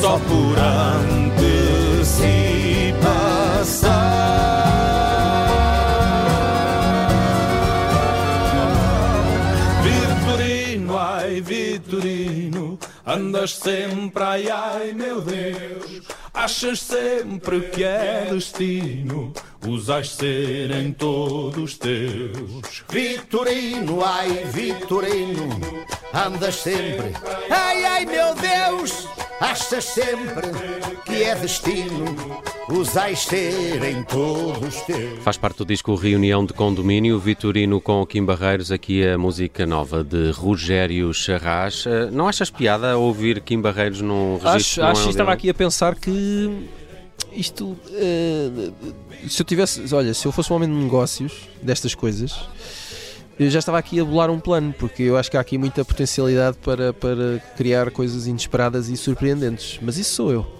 só 0.00 0.18
por 0.18 0.58
antecipação. 0.58 1.66
Vitorino, 11.46 12.78
andas 13.06 13.56
sempre, 13.56 14.22
ai 14.22 14.48
ai 14.50 14.92
meu 14.92 15.20
Deus, 15.20 16.02
achas 16.46 16.78
sempre 16.78 17.60
que 17.70 17.82
é 17.82 18.28
destino, 18.30 19.32
usas 19.66 20.10
serem 20.10 20.92
todos 20.92 21.76
teus. 21.76 22.84
Vitorino, 22.88 24.04
ai 24.04 24.44
Vitorino, 24.52 25.48
andas 26.14 26.54
sempre. 26.54 27.12
Ai, 27.50 27.84
ai 27.84 28.06
meu 28.06 28.32
Deus, 28.36 29.08
achas 29.40 29.84
sempre 29.84 30.48
que 31.04 31.22
é 31.22 31.34
destino, 31.34 32.04
usais 32.68 33.20
serem 33.20 34.02
todos 34.04 34.80
teus. 34.82 35.22
Faz 35.22 35.36
parte 35.36 35.58
do 35.58 35.64
disco 35.64 35.94
Reunião 35.94 36.44
de 36.44 36.52
Condomínio, 36.52 37.18
Vitorino 37.18 37.80
com 37.80 38.00
o 38.00 38.06
Kim 38.06 38.24
Barreiros, 38.24 38.72
aqui 38.72 39.06
a 39.06 39.18
música 39.18 39.66
nova 39.66 40.02
de 40.02 40.30
Rogério 40.30 41.12
Charras. 41.12 41.84
Eh, 41.86 42.10
Não 42.10 42.28
achas 42.28 42.50
piada 42.50 42.96
ouvir 42.96 43.40
Kim 43.40 43.60
Barreiros 43.60 44.00
num 44.00 44.38
registro 44.38 44.84
Acho, 44.84 44.98
acho 45.00 45.06
é 45.08 45.10
estava 45.10 45.32
aqui 45.32 45.50
a 45.50 45.54
pensar 45.54 45.94
que 45.94 46.68
isto. 47.32 47.76
eh, 47.92 48.70
se 49.28 49.42
eu 49.42 49.46
tivesse. 49.46 49.94
Olha, 49.94 50.14
se 50.14 50.26
eu 50.26 50.32
fosse 50.32 50.52
um 50.52 50.56
homem 50.56 50.68
de 50.68 50.74
negócios 50.74 51.32
destas 51.62 51.94
coisas, 51.94 52.48
eu 53.38 53.50
já 53.50 53.58
estava 53.58 53.78
aqui 53.78 54.00
a 54.00 54.04
bolar 54.04 54.30
um 54.30 54.40
plano, 54.40 54.74
porque 54.78 55.02
eu 55.02 55.16
acho 55.16 55.30
que 55.30 55.36
há 55.36 55.40
aqui 55.40 55.58
muita 55.58 55.84
potencialidade 55.84 56.56
para, 56.58 56.92
para 56.92 57.38
criar 57.56 57.90
coisas 57.90 58.26
inesperadas 58.26 58.88
e 58.88 58.96
surpreendentes. 58.96 59.78
Mas 59.82 59.98
isso 59.98 60.14
sou 60.14 60.32
eu. 60.32 60.56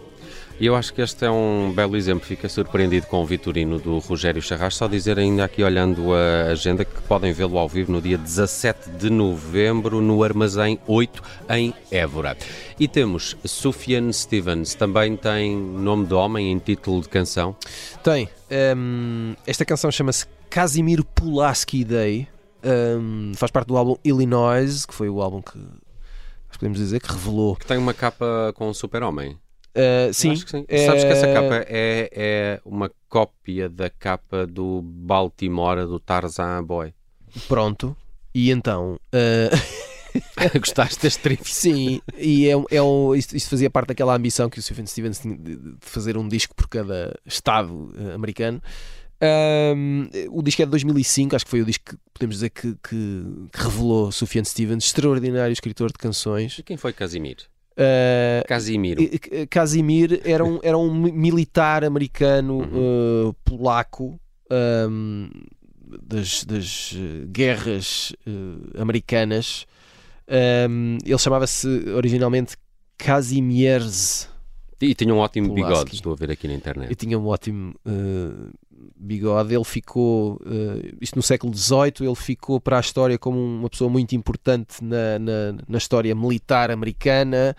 E 0.58 0.64
eu 0.64 0.74
acho 0.74 0.92
que 0.94 1.02
este 1.02 1.24
é 1.24 1.30
um 1.30 1.70
belo 1.74 1.96
exemplo. 1.96 2.24
Fica 2.24 2.48
surpreendido 2.48 3.06
com 3.06 3.22
o 3.22 3.26
Vitorino 3.26 3.78
do 3.78 3.98
Rogério 3.98 4.40
Charras. 4.40 4.74
Só 4.74 4.88
dizer 4.88 5.18
ainda 5.18 5.44
aqui, 5.44 5.62
olhando 5.62 6.14
a 6.14 6.52
agenda, 6.52 6.82
que 6.82 7.00
podem 7.02 7.30
vê-lo 7.32 7.58
ao 7.58 7.68
vivo 7.68 7.92
no 7.92 8.00
dia 8.00 8.16
17 8.16 8.90
de 8.90 9.10
novembro 9.10 10.00
no 10.00 10.22
Armazém 10.22 10.78
8 10.86 11.22
em 11.50 11.74
Évora. 11.90 12.36
E 12.80 12.88
temos 12.88 13.36
Sufjan 13.44 14.10
Stevens, 14.12 14.74
também 14.74 15.14
tem 15.14 15.54
nome 15.54 16.06
de 16.06 16.14
homem 16.14 16.50
em 16.50 16.58
título 16.58 17.02
de 17.02 17.08
canção. 17.08 17.54
Tem. 18.02 18.26
ehm, 18.50 19.34
esta 19.46 19.64
canção 19.64 19.90
chama-se 19.90 20.26
Casimir 20.48 21.04
Pulaski 21.04 21.84
Day. 21.84 22.28
Ehm, 22.62 23.32
faz 23.34 23.50
parte 23.50 23.68
do 23.68 23.76
álbum 23.76 23.96
Illinois, 24.04 24.84
que 24.86 24.94
foi 24.94 25.08
o 25.08 25.20
álbum 25.22 25.40
que. 25.42 25.58
acho 25.58 26.52
que 26.52 26.58
Podemos 26.58 26.78
dizer 26.78 27.00
que 27.00 27.12
revelou. 27.12 27.56
Que 27.56 27.66
tem 27.66 27.76
uma 27.78 27.92
capa 27.94 28.52
com 28.54 28.68
o 28.68 28.74
super-homem. 28.74 29.38
Eh, 29.74 30.10
sim, 30.12 30.34
sim. 30.36 30.64
é- 30.68 30.86
Sabes 30.86 31.04
que 31.04 31.10
essa 31.10 31.26
capa 31.26 31.56
é, 31.68 32.08
é 32.12 32.60
uma 32.64 32.90
cópia 33.10 33.68
da 33.68 33.90
capa 33.90 34.46
do 34.46 34.80
Baltimore 34.82 35.84
do 35.86 36.00
Tarzan 36.00 36.64
Boy. 36.64 36.94
Pronto. 37.46 37.94
E 38.34 38.50
então. 38.50 38.98
eh, 39.12 39.50
Gostaste 40.58 40.98
deste 41.02 41.20
trip? 41.20 41.42
Sim, 41.44 42.00
e 42.16 42.48
é, 42.48 42.56
um- 42.56 42.64
é 42.70 42.80
um, 42.82 43.14
isto, 43.14 43.36
isto 43.36 43.50
fazia 43.50 43.68
parte 43.68 43.88
daquela 43.88 44.14
ambição 44.16 44.48
que 44.48 44.58
o 44.58 44.62
Stephen 44.62 44.86
Stevens 44.86 45.18
tinha 45.18 45.36
de, 45.36 45.56
de 45.56 45.74
fazer 45.80 46.16
um 46.16 46.26
disco 46.26 46.54
por 46.54 46.68
cada 46.68 47.14
estado 47.26 47.92
eh, 47.98 48.14
americano. 48.14 48.62
Ahm, 49.20 50.08
o 50.30 50.42
disco 50.42 50.62
é 50.62 50.64
de 50.64 50.70
2005, 50.70 51.34
acho 51.36 51.44
que 51.44 51.50
foi 51.50 51.62
o 51.62 51.64
disco 51.64 51.84
que 51.86 51.96
podemos 52.12 52.36
dizer 52.36 52.50
que, 52.50 52.74
que- 52.82 53.48
que 53.52 53.58
revelou 53.62 54.12
Sufjan 54.12 54.44
Stevens, 54.44 54.84
extraordinário 54.84 55.52
escritor 55.52 55.88
de 55.92 55.98
canções. 55.98 56.58
E 56.58 56.62
quem 56.62 56.76
foi 56.76 56.92
Casimir? 56.92 57.38
Ah, 57.78 58.42
Casimiro. 58.46 59.02
Casimir 59.50 60.20
era 60.24 60.44
um, 60.44 60.58
era 60.62 60.76
um 60.78 60.94
mi- 60.94 61.12
militar 61.12 61.84
americano 61.84 62.58
Uhum. 62.58 63.30
eh, 63.30 63.34
polaco 63.44 64.18
ahm, 64.50 65.28
das, 66.02 66.44
das 66.44 66.94
eh, 66.96 67.26
guerras 67.28 68.12
eh, 68.26 68.80
americanas. 68.80 69.66
Ahm, 70.28 70.98
ele 71.04 71.18
chamava-se 71.18 71.66
originalmente 71.94 72.56
Kazimierz. 72.98 74.28
E 74.80 74.94
tinha 74.94 75.14
um 75.14 75.18
ótimo 75.18 75.48
Pulaski. 75.48 75.72
bigode, 75.72 75.94
estou 75.94 76.12
a 76.12 76.16
ver 76.16 76.30
aqui 76.30 76.46
na 76.46 76.54
internet. 76.54 76.90
Eu 76.90 76.96
tinha 76.96 77.18
um 77.18 77.26
ótimo 77.26 77.74
eh, 77.86 78.50
bigode. 78.96 79.54
Ele 79.54 79.64
ficou, 79.64 80.40
eh, 80.44 80.94
isto 81.00 81.16
no 81.16 81.22
século 81.22 81.54
XVIII, 81.54 81.92
ele 82.00 82.14
ficou 82.14 82.60
para 82.60 82.76
a 82.76 82.80
história 82.80 83.18
como 83.18 83.38
uma 83.38 83.70
pessoa 83.70 83.88
muito 83.88 84.14
importante 84.14 84.84
na, 84.84 85.18
na, 85.18 85.58
na 85.66 85.78
história 85.78 86.14
militar 86.14 86.70
americana. 86.70 87.56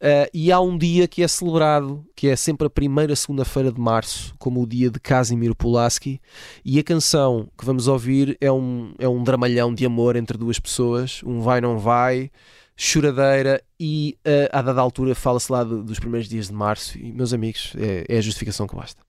Eh, 0.00 0.30
e 0.32 0.52
há 0.52 0.60
um 0.60 0.78
dia 0.78 1.08
que 1.08 1.22
é 1.22 1.28
celebrado, 1.28 2.04
que 2.14 2.28
é 2.28 2.36
sempre 2.36 2.66
a 2.66 2.70
primeira 2.70 3.16
segunda-feira 3.16 3.72
de 3.72 3.80
março, 3.80 4.34
como 4.38 4.62
o 4.62 4.66
dia 4.66 4.90
de 4.90 5.00
Casimir 5.00 5.54
Pulaski. 5.54 6.20
E 6.64 6.78
a 6.78 6.84
canção 6.84 7.48
que 7.58 7.64
vamos 7.64 7.88
ouvir 7.88 8.36
é 8.40 8.50
um, 8.50 8.94
é 8.98 9.08
um 9.08 9.22
dramalhão 9.22 9.74
de 9.74 9.84
amor 9.84 10.16
entre 10.16 10.38
duas 10.38 10.58
pessoas, 10.58 11.20
um 11.24 11.40
vai 11.40 11.60
não 11.60 11.78
vai, 11.78 12.30
choradeira, 12.78 13.60
e 13.78 14.16
eh, 14.24 14.48
a 14.52 14.62
dada 14.62 14.80
altura 14.80 15.14
fala-se 15.14 15.50
lá 15.50 15.64
do- 15.64 15.82
dos 15.82 15.98
primeiros 15.98 16.28
dias 16.28 16.46
de 16.46 16.52
março. 16.54 16.96
E, 16.96 17.12
meus 17.12 17.32
amigos, 17.32 17.72
é, 17.76 18.04
é 18.08 18.18
a 18.18 18.20
justificação 18.20 18.66
que 18.68 18.76
basta. 18.76 19.02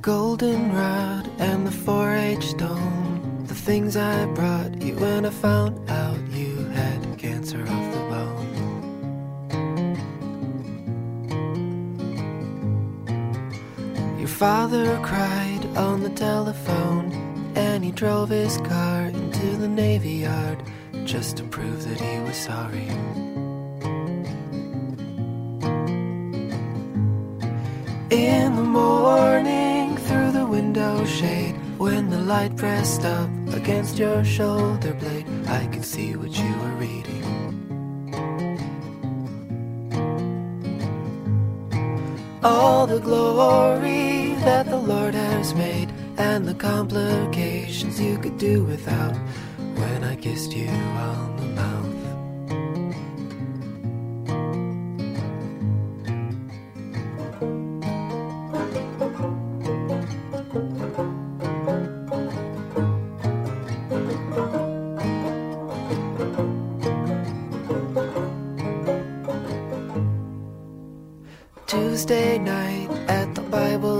goldenrod 0.00 1.26
and 1.38 1.66
the 1.66 1.70
4-H 1.70 2.42
stone. 2.42 3.44
The 3.46 3.54
things 3.54 3.96
I 3.96 4.26
brought 4.26 4.82
you 4.82 4.94
when 4.96 5.24
I 5.24 5.30
found 5.30 5.88
out 5.90 6.05
father 14.36 15.00
cried 15.02 15.64
on 15.78 16.02
the 16.02 16.10
telephone, 16.10 17.10
and 17.56 17.82
he 17.82 17.90
drove 17.90 18.28
his 18.28 18.58
car 18.58 19.06
into 19.06 19.46
the 19.56 19.66
Navy 19.66 20.16
Yard 20.26 20.62
just 21.06 21.38
to 21.38 21.42
prove 21.44 21.88
that 21.88 21.98
he 21.98 22.18
was 22.20 22.36
sorry. 22.36 22.86
In 28.10 28.56
the 28.56 28.62
morning, 28.62 29.96
through 29.96 30.32
the 30.32 30.44
window 30.44 31.06
shade, 31.06 31.56
When 31.78 32.10
the 32.10 32.20
light 32.20 32.56
pressed 32.56 33.04
up 33.04 33.30
against 33.54 33.98
your 33.98 34.22
shoulder 34.22 34.92
blade, 34.94 35.26
I 35.46 35.66
could 35.66 35.84
see 35.84 36.14
what 36.16 36.36
you 36.36 36.52
were 36.62 36.76
reading. 36.86 37.24
All 42.42 42.86
the 42.86 43.00
glory 43.00 44.05
that 44.46 44.66
the 44.66 44.76
Lord 44.76 45.12
has 45.12 45.52
made, 45.54 45.92
and 46.18 46.46
the 46.46 46.54
complications 46.54 48.00
you 48.00 48.16
could 48.16 48.38
do 48.38 48.62
without. 48.62 49.16
When 49.58 50.04
I 50.04 50.14
kissed 50.14 50.52
you 50.52 50.68
on 50.68 51.35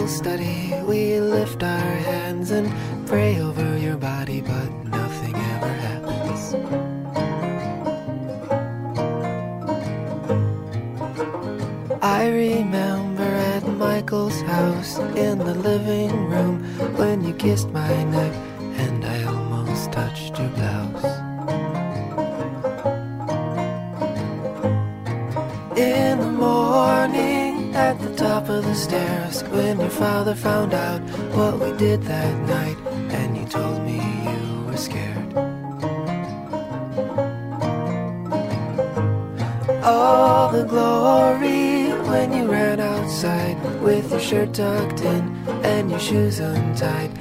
Bible 0.07 0.19
study, 0.19 0.73
we 0.85 1.19
lift 1.19 1.65
our 1.65 1.95
hands 2.11 2.53
and 2.53 2.71
pray 3.09 3.41
over 3.41 3.77
your 3.77 3.97
body, 3.97 4.41
but 4.41 4.71
nothing 4.85 5.35
ever 5.35 5.67
happens. 5.67 6.55
I 12.01 12.29
remember 12.29 13.25
at 13.25 13.67
Michael's 13.67 14.41
house 14.43 14.99
in 14.99 15.39
the 15.39 15.55
living 15.55 16.15
room 16.31 16.63
when 16.97 17.25
you 17.25 17.35
kissed 17.35 17.71
my 17.71 18.05
neck 18.05 18.33
and 18.79 19.05
I 19.05 19.25
almost 19.25 19.91
touched 19.91 20.39
your 20.39 20.51
blouse. 20.51 20.86
Top 28.27 28.49
of 28.49 28.65
the 28.65 28.75
stairs 28.75 29.45
when 29.55 29.79
your 29.79 29.89
father 30.05 30.35
found 30.35 30.75
out 30.75 31.01
what 31.37 31.55
we 31.61 31.71
did 31.79 32.03
that 32.03 32.35
night 32.49 32.77
and 33.17 33.37
you 33.37 33.45
told 33.47 33.81
me 33.89 33.99
you 34.29 34.65
were 34.67 34.77
scared. 34.77 35.29
All 39.85 40.51
the 40.51 40.65
glory 40.65 41.93
when 42.11 42.33
you 42.33 42.51
ran 42.51 42.81
outside 42.81 43.57
with 43.81 44.11
your 44.11 44.25
shirt 44.29 44.53
tucked 44.55 45.03
in 45.03 45.25
and 45.73 45.89
your 45.89 46.01
shoes 46.01 46.41
untied 46.41 47.13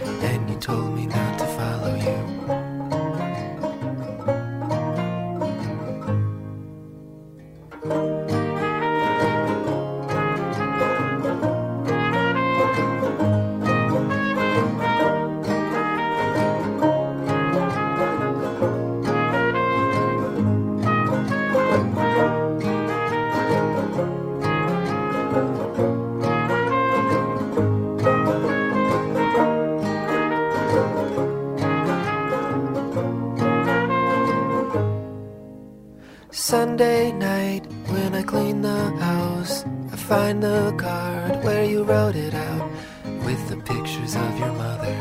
of 44.13 44.38
your 44.38 44.54
mother. 44.54 44.96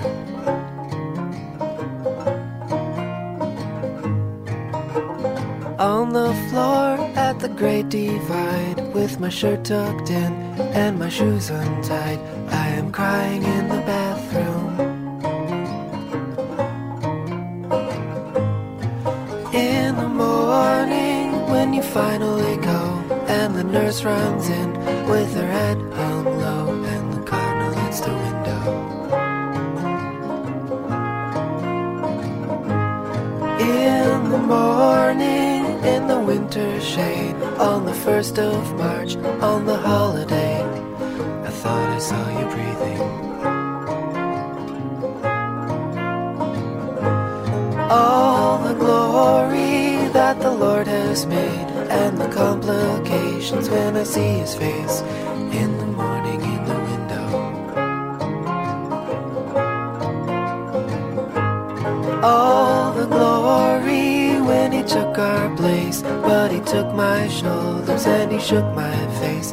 On 5.78 6.14
the 6.14 6.32
floor 6.48 6.96
at 7.14 7.38
the 7.40 7.50
great 7.50 7.90
divide, 7.90 8.80
with 8.94 9.20
my 9.20 9.28
shirt 9.28 9.64
tucked 9.66 10.08
in 10.08 10.32
and 10.72 10.98
my 10.98 11.10
shoes 11.10 11.50
untied, 11.50 12.18
I 12.48 12.68
am 12.68 12.90
crying 12.90 13.42
in 13.42 13.68
the 13.68 13.82
bathroom. 13.92 14.80
In 19.52 19.96
the 19.96 20.08
morning, 20.08 21.46
when 21.50 21.74
you 21.74 21.82
finally 21.82 22.56
go, 22.56 22.80
and 23.28 23.54
the 23.54 23.64
nurse 23.64 24.02
runs 24.02 24.48
in 24.48 24.72
with 25.06 25.34
her 25.34 25.46
head 25.46 25.78
morning, 34.46 35.64
in 35.84 36.06
the 36.06 36.18
winter 36.18 36.80
shade, 36.80 37.34
on 37.58 37.84
the 37.86 37.94
first 37.94 38.38
of 38.38 38.74
March, 38.74 39.16
on 39.16 39.66
the 39.66 39.76
holiday, 39.76 40.62
I 41.44 41.50
thought 41.50 41.88
I 41.90 41.98
saw 41.98 42.24
you 42.38 42.46
breathing. 42.54 43.24
all 47.90 48.58
the 48.58 48.74
glory 48.74 50.08
that 50.08 50.40
the 50.40 50.50
Lord 50.50 50.86
has 50.86 51.26
made, 51.26 51.68
and 51.90 52.18
the 52.18 52.28
complications 52.28 53.68
when 53.68 53.96
I 53.96 54.04
see 54.04 54.38
His 54.38 54.54
face 54.54 55.02
our 65.18 65.54
place, 65.56 66.02
but 66.02 66.50
He 66.50 66.60
took 66.60 66.92
my 66.94 67.28
shoulders 67.28 68.06
and 68.06 68.32
He 68.32 68.38
shook 68.38 68.64
my 68.74 68.96
face, 69.20 69.52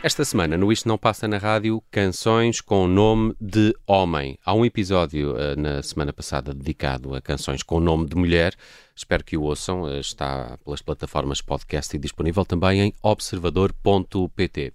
Esta 0.00 0.24
semana 0.24 0.56
no 0.56 0.72
Isto 0.72 0.86
Não 0.86 0.96
Passa 0.96 1.26
na 1.26 1.38
Rádio, 1.38 1.82
canções 1.90 2.60
com 2.60 2.86
nome 2.86 3.34
de 3.40 3.74
homem. 3.84 4.38
Há 4.44 4.54
um 4.54 4.64
episódio 4.64 5.36
eh, 5.36 5.56
na 5.56 5.82
semana 5.82 6.12
passada 6.12 6.54
dedicado 6.54 7.16
a 7.16 7.20
canções 7.20 7.64
com 7.64 7.80
nome 7.80 8.06
de 8.06 8.14
mulher. 8.14 8.54
Espero 8.94 9.24
que 9.24 9.36
o 9.36 9.42
ouçam. 9.42 9.88
Eh, 9.88 9.98
está 9.98 10.56
pelas 10.64 10.80
plataformas 10.80 11.42
podcast 11.42 11.96
e 11.96 11.98
disponível 11.98 12.44
também 12.44 12.80
em 12.80 12.94
observador.pt. 13.02 14.72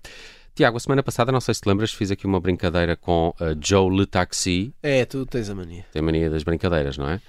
Tiago, 0.53 0.75
a 0.75 0.79
semana 0.81 1.01
passada, 1.01 1.31
não 1.31 1.39
sei 1.39 1.53
se 1.53 1.61
te 1.61 1.69
lembras, 1.69 1.93
fiz 1.93 2.11
aqui 2.11 2.27
uma 2.27 2.41
brincadeira 2.41 2.97
com 2.97 3.33
a 3.39 3.55
Joe 3.57 3.95
Le 3.95 4.05
Taxi. 4.05 4.75
É, 4.83 5.05
tu 5.05 5.25
tens 5.25 5.49
a 5.49 5.55
mania. 5.55 5.85
Tem 5.93 6.01
mania 6.01 6.29
das 6.29 6.43
brincadeiras, 6.43 6.97
não 6.97 7.09
é? 7.09 7.21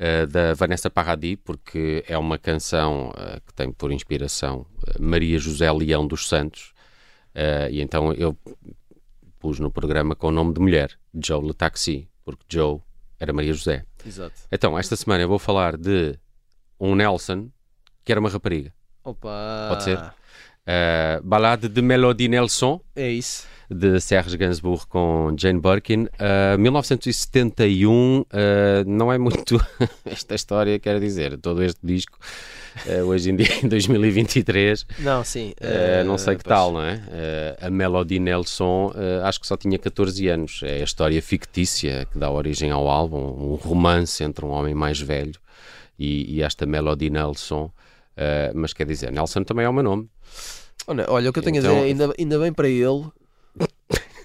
Uh, 0.00 0.26
da 0.26 0.54
Vanessa 0.54 0.88
Paradis, 0.88 1.36
porque 1.44 2.02
é 2.08 2.16
uma 2.16 2.38
canção 2.38 3.10
uh, 3.10 3.40
que 3.46 3.52
tem 3.52 3.70
por 3.70 3.92
inspiração 3.92 4.66
Maria 4.98 5.38
José 5.38 5.70
Leão 5.70 6.06
dos 6.06 6.26
Santos. 6.26 6.72
Uh, 7.34 7.70
e 7.70 7.80
então 7.80 8.12
eu 8.12 8.36
pus 9.38 9.58
no 9.58 9.70
programa 9.70 10.14
com 10.14 10.28
o 10.28 10.32
nome 10.32 10.52
de 10.54 10.60
mulher, 10.60 10.96
Joe 11.14 11.44
Le 11.44 11.54
Taxi, 11.54 12.08
porque 12.24 12.44
Joe 12.48 12.80
era 13.18 13.32
Maria 13.32 13.52
José. 13.52 13.84
Exato. 14.06 14.34
Então, 14.50 14.78
esta 14.78 14.96
semana 14.96 15.22
eu 15.22 15.28
vou 15.28 15.38
falar 15.38 15.76
de 15.76 16.18
um 16.78 16.94
Nelson, 16.94 17.48
que 18.04 18.12
era 18.12 18.20
uma 18.20 18.28
rapariga. 18.28 18.72
Opa! 19.04 19.66
Pode 19.68 19.84
ser? 19.84 19.98
Uh, 19.98 21.22
Balade 21.24 21.68
de 21.68 21.82
Melody 21.82 22.28
Nelson, 22.28 22.80
É 22.94 23.08
isso. 23.08 23.46
De 23.72 24.00
Serge 24.00 24.36
Gainsbourg 24.36 24.86
com 24.88 25.34
Jane 25.38 25.60
Birkin. 25.60 26.04
Uh, 26.04 26.58
1971, 26.58 28.20
uh, 28.20 28.24
não 28.86 29.12
é 29.12 29.18
muito 29.18 29.60
esta 30.04 30.34
história, 30.34 30.78
quero 30.78 31.00
dizer, 31.00 31.36
todo 31.38 31.62
este 31.62 31.80
disco, 31.82 32.18
uh, 32.86 33.04
hoje 33.04 33.30
em 33.30 33.36
dia, 33.36 33.48
em 33.62 33.68
2023, 33.68 34.86
Não, 34.98 35.24
sim. 35.24 35.52
eh, 35.60 36.02
não 36.04 36.18
sei 36.18 36.36
que 36.36 36.44
pois. 36.44 36.56
tal, 36.56 36.72
não 36.72 36.82
é? 36.82 37.00
A 37.60 37.70
Melody 37.70 38.18
Nelson, 38.18 38.92
acho 39.24 39.40
que 39.40 39.46
só 39.46 39.56
tinha 39.56 39.78
14 39.78 40.28
anos. 40.28 40.60
É 40.62 40.80
a 40.80 40.84
história 40.84 41.20
fictícia 41.22 42.06
que 42.10 42.18
dá 42.18 42.30
origem 42.30 42.70
ao 42.70 42.88
álbum, 42.88 43.18
um 43.18 43.54
romance 43.54 44.22
entre 44.24 44.44
um 44.44 44.50
homem 44.50 44.74
mais 44.74 45.00
velho 45.00 45.34
e, 45.98 46.36
e 46.36 46.42
esta 46.42 46.66
Melody 46.66 47.10
Nelson. 47.10 47.70
Mas 48.54 48.72
quer 48.72 48.86
dizer, 48.86 49.10
Nelson 49.12 49.42
também 49.44 49.64
é 49.64 49.68
o 49.68 49.72
meu 49.72 49.82
nome. 49.82 50.08
Olha, 50.86 51.06
olha, 51.08 51.30
o 51.30 51.32
que 51.32 51.38
eu 51.38 51.42
tenho 51.42 51.58
Então- 51.58 51.70
a 51.70 51.74
dizer, 51.74 51.86
é 51.86 51.88
ainda, 51.90 52.14
ainda 52.18 52.38
bem 52.40 52.52
para 52.52 52.68
ele, 52.68 53.04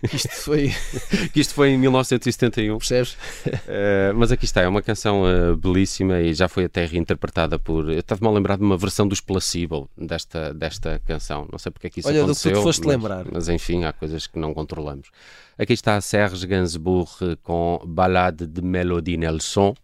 que 0.01 0.15
isto 0.15 0.29
foi, 0.29 0.71
Que 1.33 1.39
isto 1.39 1.53
foi 1.53 1.69
em 1.69 1.77
1971. 1.77 2.77
percebes? 2.77 3.13
Uh, 3.13 4.13
mas 4.15 4.31
aqui 4.31 4.45
está, 4.45 4.62
é 4.62 4.67
uma 4.67 4.81
canção 4.81 5.23
uh, 5.23 5.55
belíssima 5.55 6.19
e 6.21 6.33
já 6.33 6.47
foi 6.47 6.65
até 6.65 6.86
reinterpretada 6.86 7.57
por. 7.57 7.89
Eu 7.89 7.99
estava-me 7.99 8.27
a 8.27 8.31
lembrar 8.31 8.57
de 8.57 8.63
uma 8.63 8.77
versão 8.77 9.07
dos 9.07 9.21
Placebo 9.21 9.89
desta, 9.97 10.53
desta 10.53 11.01
canção. 11.05 11.47
Não 11.51 11.60
sei 11.60 11.71
porque 11.71 11.88
é 11.88 11.89
que 11.89 11.99
isso 11.99 12.10
Olha, 12.10 12.23
do 12.23 12.33
que 12.33 12.39
tu 12.39 12.41
te 12.41 12.47
aconteceu. 12.49 12.63
foste 12.63 12.86
mas, 12.86 12.95
lembrar. 12.95 13.25
Mas 13.31 13.49
enfim, 13.49 13.83
há 13.83 13.93
coisas 13.93 14.27
que 14.27 14.39
não 14.39 14.53
controlamos. 14.53 15.10
Aqui 15.57 15.73
está 15.73 15.99
Serge 16.01 16.45
Gainsbourg 16.45 17.38
com 17.43 17.81
Balade 17.86 18.45
de 18.45 18.62
Melody 18.62 19.17
Nelson. 19.17 19.75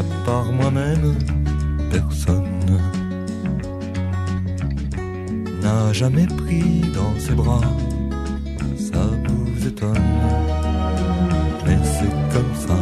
Qu'à 0.00 0.06
part 0.24 0.52
moi-même, 0.52 1.14
personne 1.90 2.80
n'a 5.62 5.92
jamais 5.92 6.26
pris 6.26 6.82
dans 6.94 7.18
ses 7.18 7.34
bras. 7.34 7.60
Ça 8.76 9.02
vous 9.28 9.66
étonne, 9.66 9.98
mais 11.66 11.78
c'est 11.84 12.14
comme 12.32 12.54
ça. 12.66 12.78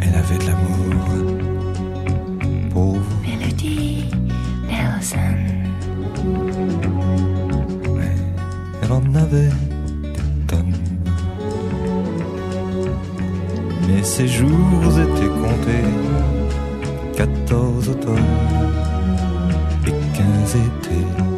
Elle 0.00 0.14
avait 0.14 0.38
de 0.38 0.46
l'amour 0.46 0.94
pour 2.70 2.92
vous. 2.94 3.22
Melody 3.22 4.10
Nelson. 4.66 5.38
Elle 8.82 8.92
en 8.92 9.14
avait 9.14 9.50
ses 14.16 14.28
jours 14.28 14.98
étaient 15.06 15.34
comptés. 15.42 15.88
14 17.16 17.88
automnes 17.88 18.18
et 19.86 19.90
15 19.90 20.56
étés. 20.56 21.31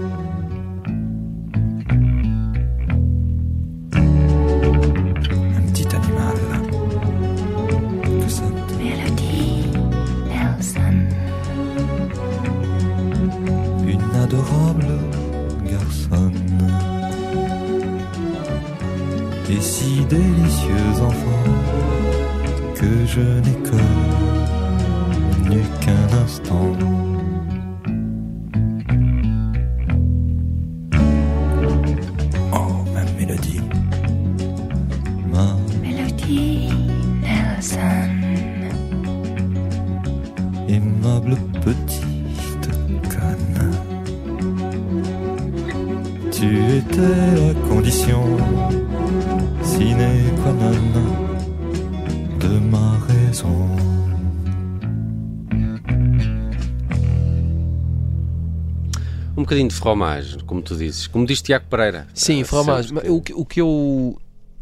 Bocadinho 59.54 59.68
de 59.68 59.74
fromage, 59.74 60.38
como 60.44 60.62
tu 60.62 60.76
dizes. 60.76 61.06
Como 61.06 61.26
diz 61.26 61.40
Tiago 61.42 61.66
Pereira. 61.68 62.06
Sim, 62.14 62.42
Uh, 62.42 62.46
fromage. 62.46 62.88
sempre 62.88 63.08
O, 63.10 63.20
que, 63.20 63.32
o 63.32 63.44
que 63.44 63.60
eu 63.60 64.18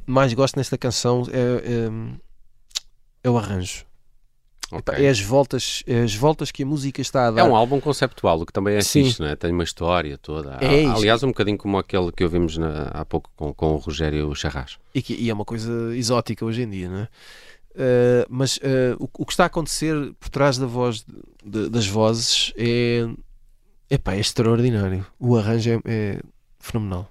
mais 0.07 0.33
gosto 0.35 0.57
nesta 0.57 0.77
canção 0.79 1.23
é, 1.33 1.39
é, 1.39 2.19
é 3.25 3.31
o 3.31 3.37
arranjo. 3.39 3.85
Ok. 4.71 4.95
É 5.05 5.09
as 5.11 5.21
voltas, 5.21 5.83
é 5.87 6.01
as 6.03 6.15
voltas 6.15 6.51
que 6.51 6.63
a 6.63 6.67
música 6.67 7.03
está 7.03 7.29
a 7.29 7.31
dar. 7.31 7.43
É 7.43 7.45
um 7.45 7.55
álbum 7.55 7.79
conceptual, 7.79 8.41
o 8.41 8.47
que 8.47 8.53
também 8.55 8.75
é 8.77 8.81
Sim. 8.81 9.05
fixe, 9.05 9.21
não 9.21 9.29
é? 9.29 9.37
Tem 9.37 9.53
uma 9.53 9.65
história 9.65 10.17
toda. 10.17 10.53
É. 10.63 10.87
Aliás, 10.87 11.23
um 11.23 11.27
bocadinho 11.29 11.59
como 11.59 11.77
aquele 11.77 12.11
que 12.11 12.25
ouvimos 12.25 12.57
na- 12.57 12.85
há 12.93 13.05
pouco 13.05 13.31
com, 13.37 13.53
com 13.53 13.75
o 13.75 13.77
Rogério 13.77 14.35
Charras. 14.35 14.79
E, 14.95 15.03
que- 15.03 15.15
e 15.15 15.29
é 15.29 15.35
uma 15.35 15.45
coisa 15.45 15.71
exótica 15.95 16.43
hoje 16.45 16.63
em 16.63 16.71
dia, 16.71 16.89
não 16.89 16.99
é? 17.01 17.09
Uh, 17.75 18.27
mas 18.31 18.57
uh, 18.59 18.97
o, 18.99 19.09
o 19.23 19.27
que 19.27 19.33
está 19.35 19.45
a 19.45 19.47
acontecer 19.47 19.95
por 20.19 20.29
trás 20.31 20.57
da 20.57 20.67
voz 20.67 21.05
de- 21.45 21.69
das 21.69 21.87
vozes 21.87 22.53
é 22.57 23.07
Epá, 23.91 24.15
é 24.15 24.21
extraordinário. 24.21 25.07
O 25.19 25.37
arranjo 25.37 25.71
é, 25.71 25.81
é 25.85 26.21
fenomenal. 26.59 27.09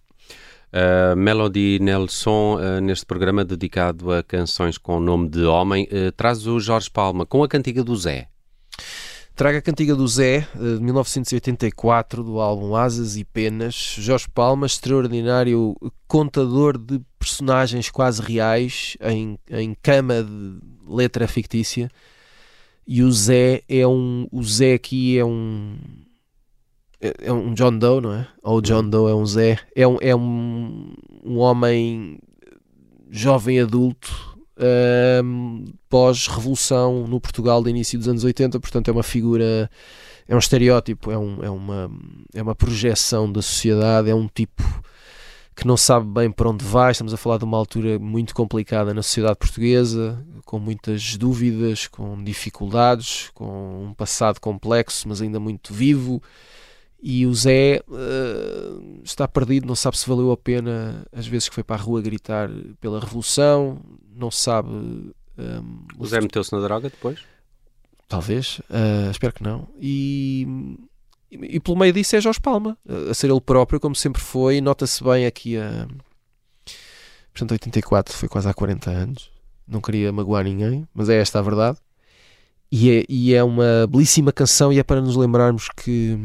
Uh, 0.73 1.15
Melody 1.17 1.79
Nelson, 1.81 2.57
uh, 2.57 2.81
neste 2.81 3.05
programa 3.05 3.43
dedicado 3.43 4.11
a 4.11 4.23
canções 4.23 4.77
com 4.77 4.99
nome 4.99 5.27
de 5.29 5.43
homem, 5.43 5.87
uh, 5.91 6.11
traz 6.13 6.47
o 6.47 6.59
Jorge 6.59 6.89
Palma 6.89 7.25
com 7.25 7.43
a 7.43 7.47
cantiga 7.47 7.83
do 7.83 7.95
Zé. 7.95 8.29
Traga 9.35 9.57
a 9.57 9.61
cantiga 9.61 9.95
do 9.95 10.07
Zé, 10.07 10.47
eh, 10.55 10.75
de 10.75 10.81
1984, 10.81 12.23
do 12.23 12.39
álbum 12.39 12.75
Asas 12.75 13.15
e 13.15 13.23
Penas. 13.23 13.95
Jorge 13.97 14.27
Palma, 14.29 14.67
extraordinário 14.67 15.75
contador 16.07 16.77
de 16.77 17.01
personagens 17.17 17.89
quase 17.89 18.21
reais 18.21 18.97
em, 19.01 19.39
em 19.49 19.75
cama 19.81 20.21
de 20.21 20.59
letra 20.85 21.27
fictícia. 21.27 21.89
E 22.85 23.01
o 23.01 23.11
Zé 23.11 23.63
é 23.69 23.87
um. 23.87 24.27
O 24.31 24.43
Zé 24.43 24.73
aqui 24.73 25.17
é 25.17 25.25
um. 25.25 25.77
É 27.01 27.27
é 27.27 27.33
um 27.33 27.53
John 27.53 27.77
Doe, 27.77 28.01
não 28.01 28.13
é? 28.13 28.27
Ou 28.43 28.57
o 28.57 28.61
John 28.61 28.87
Doe 28.87 29.11
é 29.11 29.15
um 29.15 29.25
Zé. 29.25 29.59
É 29.75 29.87
um, 29.87 29.97
é 30.01 30.15
um, 30.15 30.93
um 31.23 31.37
homem 31.39 32.19
jovem 33.09 33.59
adulto 33.59 34.37
ahm, 34.57 35.65
pós-revolução 35.89 37.07
no 37.07 37.19
Portugal 37.19 37.61
do 37.61 37.69
início 37.69 37.97
dos 37.97 38.07
anos 38.07 38.23
80, 38.23 38.59
portanto 38.59 38.87
é 38.87 38.91
uma 38.91 39.03
figura, 39.03 39.69
é 40.27 40.35
um 40.35 40.39
estereótipo, 40.39 41.11
é, 41.11 41.17
um- 41.17 41.43
é 41.43 41.49
uma, 41.49 41.91
é 42.33 42.41
uma 42.41 42.55
projeção 42.55 43.31
da 43.31 43.41
sociedade, 43.41 44.09
é 44.09 44.15
um 44.15 44.27
tipo 44.27 44.63
que 45.55 45.67
não 45.67 45.75
sabe 45.75 46.07
bem 46.07 46.31
para 46.31 46.49
onde 46.49 46.63
vai. 46.63 46.91
Estamos 46.91 47.13
a 47.13 47.17
falar 47.17 47.37
de 47.37 47.43
uma 47.43 47.57
altura 47.57 47.99
muito 47.99 48.33
complicada 48.33 48.93
na 48.93 49.03
sociedade 49.03 49.37
portuguesa, 49.37 50.23
com 50.45 50.57
muitas 50.59 51.17
dúvidas, 51.17 51.87
com 51.87 52.23
dificuldades, 52.23 53.29
com 53.33 53.85
um 53.87 53.93
passado 53.93 54.39
complexo, 54.39 55.07
mas 55.09 55.21
ainda 55.21 55.39
muito 55.39 55.73
vivo. 55.73 56.21
E 57.03 57.25
o 57.25 57.33
Zé 57.33 57.77
eh, 57.77 57.81
está 59.03 59.27
perdido, 59.27 59.65
não 59.65 59.75
sabe 59.75 59.97
se 59.97 60.07
valeu 60.07 60.31
a 60.31 60.37
pena 60.37 61.03
as 61.11 61.25
vezes 61.25 61.49
que 61.49 61.55
foi 61.55 61.63
para 61.63 61.75
a 61.75 61.83
rua 61.83 61.99
gritar 62.01 62.47
pela 62.79 62.99
revolução, 62.99 63.81
não 64.15 64.29
sabe. 64.29 64.69
ehm, 65.37 65.79
O 65.97 66.05
Zé 66.05 66.21
meteu-se 66.21 66.53
na 66.53 66.59
droga 66.61 66.89
depois? 66.89 67.19
Talvez, 68.07 68.61
eh, 68.69 69.09
espero 69.09 69.33
que 69.33 69.41
não. 69.41 69.67
E, 69.79 70.45
e, 71.31 71.55
e 71.55 71.59
pelo 71.59 71.77
meio 71.77 71.91
disso 71.91 72.15
é 72.15 72.21
Jorge 72.21 72.39
Palma, 72.39 72.77
eh, 72.87 73.09
a 73.09 73.13
ser 73.15 73.31
ele 73.31 73.41
próprio, 73.41 73.79
como 73.79 73.95
sempre 73.95 74.21
foi. 74.21 74.61
Nota-se 74.61 75.03
bem 75.03 75.25
aqui 75.25 75.57
a. 75.57 75.87
Portanto, 77.33 77.51
84 77.53 78.13
foi 78.15 78.29
quase 78.29 78.47
há 78.47 78.53
40 78.53 78.91
anos. 78.91 79.31
Não 79.67 79.79
queria 79.81 80.11
magoar 80.11 80.43
ninguém, 80.43 80.85
mas 80.93 81.09
é 81.09 81.15
esta 81.19 81.39
a 81.39 81.41
verdade. 81.41 81.79
E 82.71 82.91
é, 82.91 83.05
e 83.09 83.33
é 83.33 83.43
uma 83.43 83.87
belíssima 83.89 84.31
canção, 84.31 84.71
e 84.71 84.77
é 84.79 84.83
para 84.83 85.01
nos 85.01 85.15
lembrarmos 85.15 85.67
que 85.69 86.17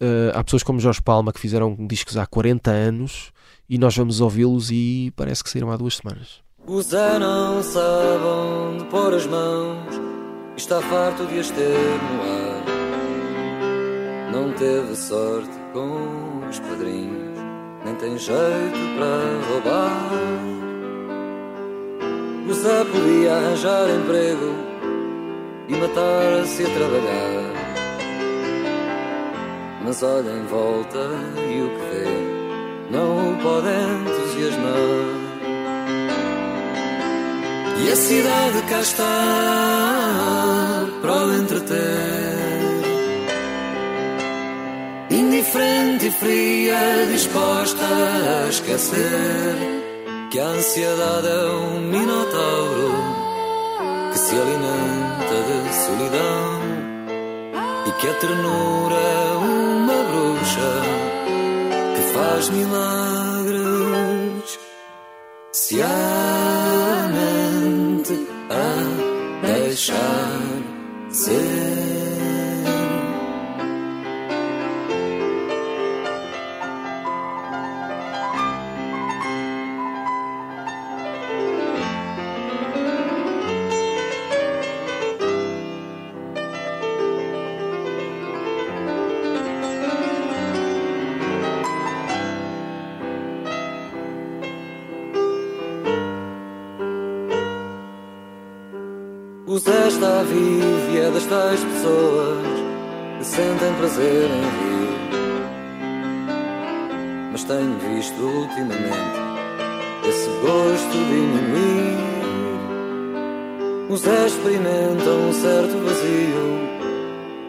eh, 0.00 0.32
há 0.34 0.42
pessoas 0.42 0.62
como 0.62 0.80
Jorge 0.80 1.02
Palma 1.02 1.32
que 1.32 1.40
fizeram 1.40 1.76
discos 1.86 2.16
há 2.16 2.26
40 2.26 2.70
anos 2.70 3.32
e 3.68 3.78
nós 3.78 3.96
vamos 3.96 4.20
ouvi-los 4.20 4.70
e 4.70 5.12
parece 5.14 5.44
que 5.44 5.50
saíram 5.50 5.70
há 5.70 5.76
duas 5.76 5.96
semanas. 5.96 6.40
O 6.66 6.80
Zé 6.82 7.18
não 7.18 7.62
sabe 7.62 8.24
onde 8.24 8.84
pôr 8.86 9.14
as 9.14 9.26
mãos 9.26 10.10
está 10.56 10.80
farto 10.80 11.26
de 11.26 11.38
as 11.38 11.50
ter 11.50 11.60
no 11.62 12.22
ar. 12.22 12.64
Não 14.32 14.52
teve 14.52 14.94
sorte 14.94 15.58
com 15.72 16.46
os 16.48 16.58
padrinhos, 16.60 17.38
nem 17.84 17.94
tem 17.96 18.18
jeito 18.18 18.78
para 18.96 19.40
roubar. 19.48 20.10
O 22.48 22.54
Zé 22.54 22.84
podia 22.84 23.32
arranjar 23.36 23.88
emprego 23.90 24.54
e 25.68 25.72
matar-se 25.76 26.64
a 26.64 26.70
trabalhar. 26.70 27.49
Mas 29.82 30.02
olha 30.02 30.30
em 30.30 30.46
volta 30.46 30.98
e 31.36 31.62
o 31.62 31.70
que 31.70 31.84
vê 31.90 32.30
não 32.90 33.32
o 33.32 33.36
pode 33.42 33.68
entusiasmar. 33.68 35.20
E 37.82 37.90
a 37.90 37.96
cidade 37.96 38.62
cá 38.68 38.80
está 38.80 39.06
para 41.00 41.12
o 41.12 41.34
entreter. 41.34 42.40
Indiferente 45.10 46.06
e 46.06 46.10
fria, 46.10 47.06
disposta 47.10 47.84
a 47.84 48.48
esquecer 48.48 49.56
que 50.30 50.38
a 50.38 50.44
ansiedade 50.44 51.26
é 51.26 51.46
um 51.46 51.80
minotauro 51.80 52.92
que 54.12 54.18
se 54.18 54.36
alimenta 54.36 55.42
de 55.48 55.74
solidão 55.74 56.60
e 57.86 57.92
que 57.92 58.08
a 58.08 58.14
ternura 58.14 58.94
é 58.94 59.36
uma 59.36 59.69
bruxa 60.50 60.70
que 61.94 62.02
faz 62.14 62.50
milagres. 62.50 63.60
Se 65.52 65.82
a 65.82 67.08
mente 67.12 68.26
a 68.50 69.46
deixar 69.46 70.40
ser. 71.10 71.79
Zé 100.30 100.34
está 100.34 100.34
vivo 100.34 100.90
e 100.92 100.98
é 100.98 101.10
das 101.10 101.26
tais 101.26 101.64
pessoas 101.64 102.46
que 103.18 103.24
sentem 103.24 103.74
prazer 103.78 104.30
em 104.30 104.42
rir. 104.42 104.90
Mas 107.32 107.44
tenho 107.44 107.78
visto 107.78 108.22
ultimamente 108.22 109.20
esse 110.08 110.28
gosto 110.40 110.92
diminuir. 110.92 111.98
O 113.88 113.96
Zé 113.96 114.26
experimenta 114.26 115.10
um 115.10 115.32
certo 115.32 115.76
vazio, 115.84 116.60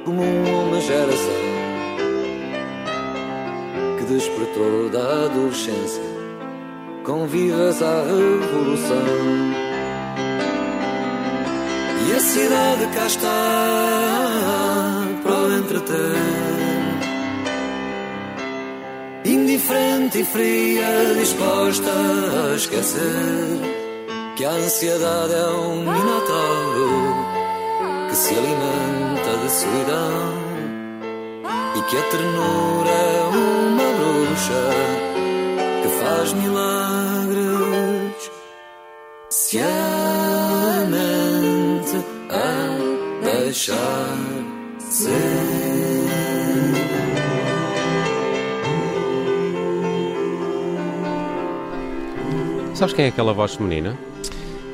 comum 0.05 0.43
a 0.45 0.63
uma 0.63 0.82
geração 0.82 1.51
que 3.97 4.05
despertou 4.05 4.89
da 4.89 5.25
adolescência 5.25 6.03
com 7.03 7.27
vivas 7.27 7.82
à 7.82 8.03
revolução. 8.03 9.61
E 12.12 12.14
a 12.14 12.20
cidade 12.20 12.88
cá 12.93 13.05
está 13.07 13.30
para 15.24 15.34
o 15.34 15.57
entreter. 15.59 16.51
Indiferente 19.24 20.20
e 20.20 20.26
fria, 20.26 21.16
disposta 21.18 21.89
a 21.89 22.55
esquecer 22.55 23.62
que 24.36 24.43
a 24.43 24.51
ansiedade 24.51 25.34
é 25.34 25.45
um 25.45 25.80
minotauro 25.80 27.16
que 28.09 28.16
se 28.18 28.34
alimenta 28.34 29.38
de 29.41 29.49
solidão 29.49 30.34
e 31.78 31.82
que 31.84 31.97
a 31.97 32.03
ternura 32.09 32.89
é 32.89 33.22
uma 33.38 33.88
bruxa 33.97 34.64
que 35.82 35.88
faz 36.03 36.34
milagres. 36.34 36.80
Deixar 43.62 44.18
ser. 44.80 46.41
Sabes 52.74 52.93
quem 52.93 53.05
é 53.05 53.07
aquela 53.09 53.34
voz 53.34 53.55
feminina? 53.55 53.97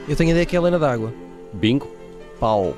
Eu 0.08 0.16
tenho 0.16 0.30
a 0.30 0.32
ideia 0.32 0.46
que 0.46 0.56
é 0.56 0.60
a 0.60 0.62
Helena 0.62 0.80
d'Água. 0.80 1.14
Bingo. 1.52 1.88
Pau. 2.40 2.74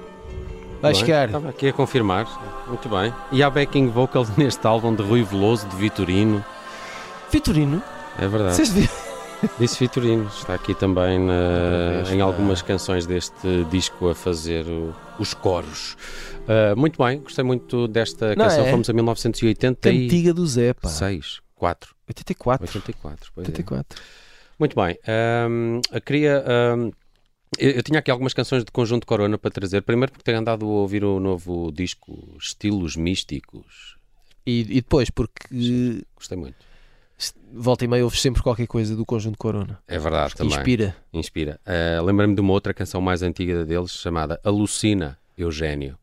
Vai 0.81 0.93
Bem, 0.93 0.99
chegar. 1.01 1.25
Estava 1.27 1.49
aqui 1.49 1.67
a 1.67 1.73
confirmar. 1.73 2.25
Muito 2.67 2.89
bem. 2.89 3.13
E 3.31 3.43
há 3.43 3.49
backing 3.49 3.89
vocals 3.89 4.29
neste 4.37 4.65
álbum 4.65 4.95
de 4.95 5.03
Rui 5.03 5.21
Veloso, 5.23 5.67
de 5.67 5.75
Vitorino. 5.75 6.43
Vitorino, 7.31 7.81
É 8.17 8.27
verdade. 8.27 8.55
vocês 8.55 8.69
viram? 8.69 8.89
Disse 9.59 9.77
Vitorino. 9.79 10.25
Está 10.27 10.55
aqui 10.55 10.73
também 10.73 11.19
na- 11.19 12.03
em 12.11 12.17
pá. 12.17 12.23
algumas 12.23 12.61
canções 12.61 13.05
deste 13.05 13.63
disco 13.69 14.09
a 14.09 14.15
fazer 14.15 14.65
o- 14.65 14.93
os 15.19 15.33
coros. 15.33 15.95
Ah, 16.47 16.75
muito 16.75 17.01
bem, 17.03 17.19
gostei 17.19 17.43
muito 17.43 17.87
desta 17.87 18.35
Não 18.35 18.45
canção. 18.45 18.65
é? 18.65 18.71
Fomos 18.71 18.89
a 18.89 18.93
1986. 18.93 20.03
Cantiga 20.03 20.33
do 20.33 20.45
Zé, 20.47 20.73
pá. 20.73 20.89
4. 21.55 21.95
84. 22.07 22.65
84. 22.67 23.31
Pois 23.35 23.47
é. 23.47 23.51
84. 23.51 24.01
Muito 24.57 24.75
bem. 24.75 24.97
ahm, 25.07 25.79
eu 25.91 26.01
queria. 26.01 26.43
ahm, 26.47 26.89
eu, 27.57 27.71
eu 27.71 27.83
tinha 27.83 27.99
aqui 27.99 28.09
algumas 28.11 28.33
canções 28.33 28.63
de 28.63 28.71
conjunto 28.71 29.05
Corona 29.05 29.37
para 29.37 29.51
trazer. 29.51 29.81
Primeiro 29.81 30.11
porque 30.11 30.23
tenho 30.23 30.39
andado 30.39 30.65
a 30.65 30.69
ouvir 30.69 31.03
o 31.03 31.19
novo 31.19 31.71
disco 31.71 32.35
Estilos 32.39 32.95
Místicos. 32.95 33.97
E, 34.45 34.61
e 34.61 34.81
depois, 34.81 35.09
porque 35.09 36.03
Gostei 36.15 36.37
muito. 36.37 36.68
Volta 37.53 37.85
e 37.85 37.87
meia 37.87 38.03
ouves 38.03 38.21
sempre 38.21 38.41
qualquer 38.41 38.67
coisa 38.67 38.95
do 38.95 39.05
conjunto 39.05 39.37
Corona. 39.37 39.79
É 39.87 39.97
verdade 39.97 40.35
também. 40.35 40.55
Inspira. 40.55 40.95
Inspira. 41.13 41.59
Uh, 41.65 42.03
Lembrei-me 42.03 42.35
de 42.35 42.41
uma 42.41 42.53
outra 42.53 42.73
canção 42.73 43.01
mais 43.01 43.21
antiga 43.21 43.65
deles 43.65 43.91
chamada 43.91 44.39
Alucina 44.43 45.17
Eugénio. 45.37 45.97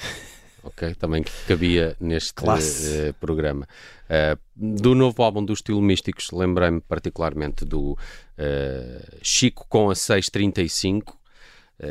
Ok, 0.68 0.94
também 0.96 1.24
cabia 1.46 1.96
neste 1.98 2.42
uh, 2.42 3.14
programa. 3.14 3.66
Uh, 4.04 4.38
do 4.54 4.94
novo 4.94 5.22
álbum 5.22 5.42
do 5.42 5.52
Estilo 5.52 5.80
Místicos, 5.80 6.30
lembrei-me 6.30 6.80
particularmente 6.80 7.64
do 7.64 7.92
uh, 7.92 7.96
Chico 9.22 9.64
com 9.68 9.88
a 9.88 9.94
635, 9.94 11.12
uh, 11.14 11.17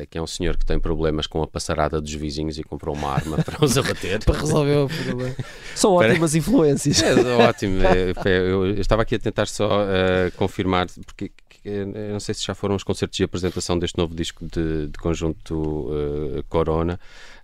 que 0.09 0.17
é 0.17 0.21
um 0.21 0.27
senhor 0.27 0.57
que 0.57 0.65
tem 0.65 0.79
problemas 0.79 1.27
com 1.27 1.41
a 1.41 1.47
passarada 1.47 2.01
dos 2.01 2.13
vizinhos 2.13 2.57
e 2.57 2.63
comprou 2.63 2.95
uma 2.95 3.09
arma 3.09 3.37
para 3.43 3.63
os 3.63 3.77
abater. 3.77 4.23
Para 4.23 4.39
resolver 4.39 4.75
o 4.75 4.87
problema. 4.87 5.35
São 5.75 5.93
ótimas 5.93 6.35
influências. 6.35 7.01
É, 7.01 7.13
ótimo. 7.47 7.81
É, 7.83 8.11
é, 8.29 8.37
eu, 8.51 8.69
estava 8.79 9.01
aqui 9.03 9.15
a 9.15 9.19
tentar 9.19 9.47
só 9.47 9.83
uh, 9.83 10.31
confirmar, 10.35 10.87
porque 11.05 11.29
que- 11.29 11.69
eu 11.69 11.87
não 12.13 12.19
sei 12.19 12.33
se 12.35 12.45
já 12.45 12.53
foram 12.55 12.75
os 12.75 12.83
concertos 12.83 13.17
de 13.17 13.23
apresentação 13.23 13.77
deste 13.77 13.97
novo 13.97 14.13
disco 14.15 14.45
de, 14.45 14.87
de 14.87 14.97
conjunto 14.99 15.53
uh, 15.55 16.43
Corona. 16.47 16.99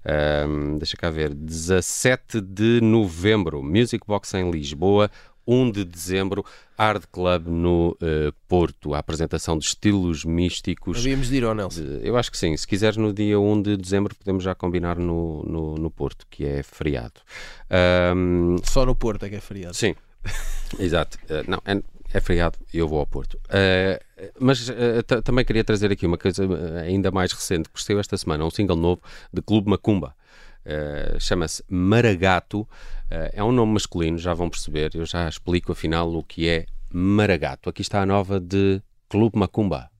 Ahm, 0.06 0.78
deixa 0.78 0.98
cá 0.98 1.10
ver. 1.10 1.34
17 1.34 2.42
de 2.42 2.80
novembro, 2.82 3.64
Music 3.64 4.06
Box 4.06 4.34
em 4.34 4.50
Lisboa. 4.52 5.10
1 5.48 5.72
de 5.72 5.84
dezembro, 5.86 6.46
Hard 6.78 7.04
Club 7.12 7.48
no 7.48 7.90
uh, 7.92 8.34
Porto. 8.48 8.94
A 8.94 9.00
apresentação 9.00 9.58
de 9.58 9.66
estilos 9.66 10.24
místicos. 10.26 10.98
Havíamos 10.98 11.28
de 11.30 11.36
ir 11.38 11.44
ao 11.44 11.54
Nelson. 11.54 11.82
De- 11.82 12.08
Eu 12.08 12.18
acho 12.18 12.32
que 12.32 12.38
sim. 12.38 12.56
Se 12.58 12.68
quiseres, 12.68 12.98
no 12.98 13.14
dia 13.14 13.40
1 13.40 13.62
de 13.62 13.78
dezembro, 13.78 14.16
podemos 14.16 14.44
já 14.44 14.54
combinar 14.56 14.98
no, 14.98 15.44
no, 15.44 15.76
no 15.76 15.92
Porto, 15.92 16.26
que 16.30 16.46
é 16.46 16.64
feriado. 16.64 17.22
Ahm, 17.70 18.58
Só 18.64 18.86
no 18.86 18.96
Porto 18.96 19.26
é 19.26 19.30
que 19.30 19.36
é 19.36 19.42
feriado. 19.42 19.74
Sim, 19.76 19.96
exato. 20.80 21.18
Eh, 21.30 21.44
não, 21.48 21.60
é, 21.66 21.82
é 22.14 22.22
feriado 22.22 22.58
e 22.74 22.78
eu 22.78 22.88
vou 22.88 23.00
ao 23.00 23.08
Porto. 23.08 23.40
Eh, 23.50 24.02
mas 24.40 24.70
eh, 24.70 25.02
ta- 25.02 25.22
também 25.22 25.44
queria 25.44 25.64
trazer 25.64 25.92
aqui 25.92 26.06
uma 26.06 26.18
coisa 26.18 26.44
eh, 26.46 26.82
ainda 26.88 27.12
mais 27.12 27.32
recente, 27.32 27.70
saiu 27.76 28.00
esta 28.00 28.16
semana, 28.18 28.46
um 28.46 28.52
single 28.52 28.78
novo 28.78 29.02
de 29.32 29.42
Clube 29.42 29.70
Macumba. 29.70 30.16
Eh, 30.66 31.18
Chama-se 31.20 31.64
Maragato. 31.70 32.68
Eh, 33.10 33.32
é 33.36 33.44
um 33.44 33.52
nome 33.52 33.74
masculino, 33.74 34.18
já 34.18 34.34
vão 34.34 34.50
perceber. 34.50 34.92
Eu 34.94 35.06
já 35.06 35.28
explico 35.28 35.72
afinal 35.72 36.14
o 36.14 36.24
que 36.24 36.48
é 36.48 36.66
Maragato. 36.92 37.70
Aqui 37.70 37.82
está 37.82 38.02
a 38.02 38.06
nova 38.06 38.40
de 38.40 38.82
Clube 39.10 39.38
Macumba. 39.38 39.93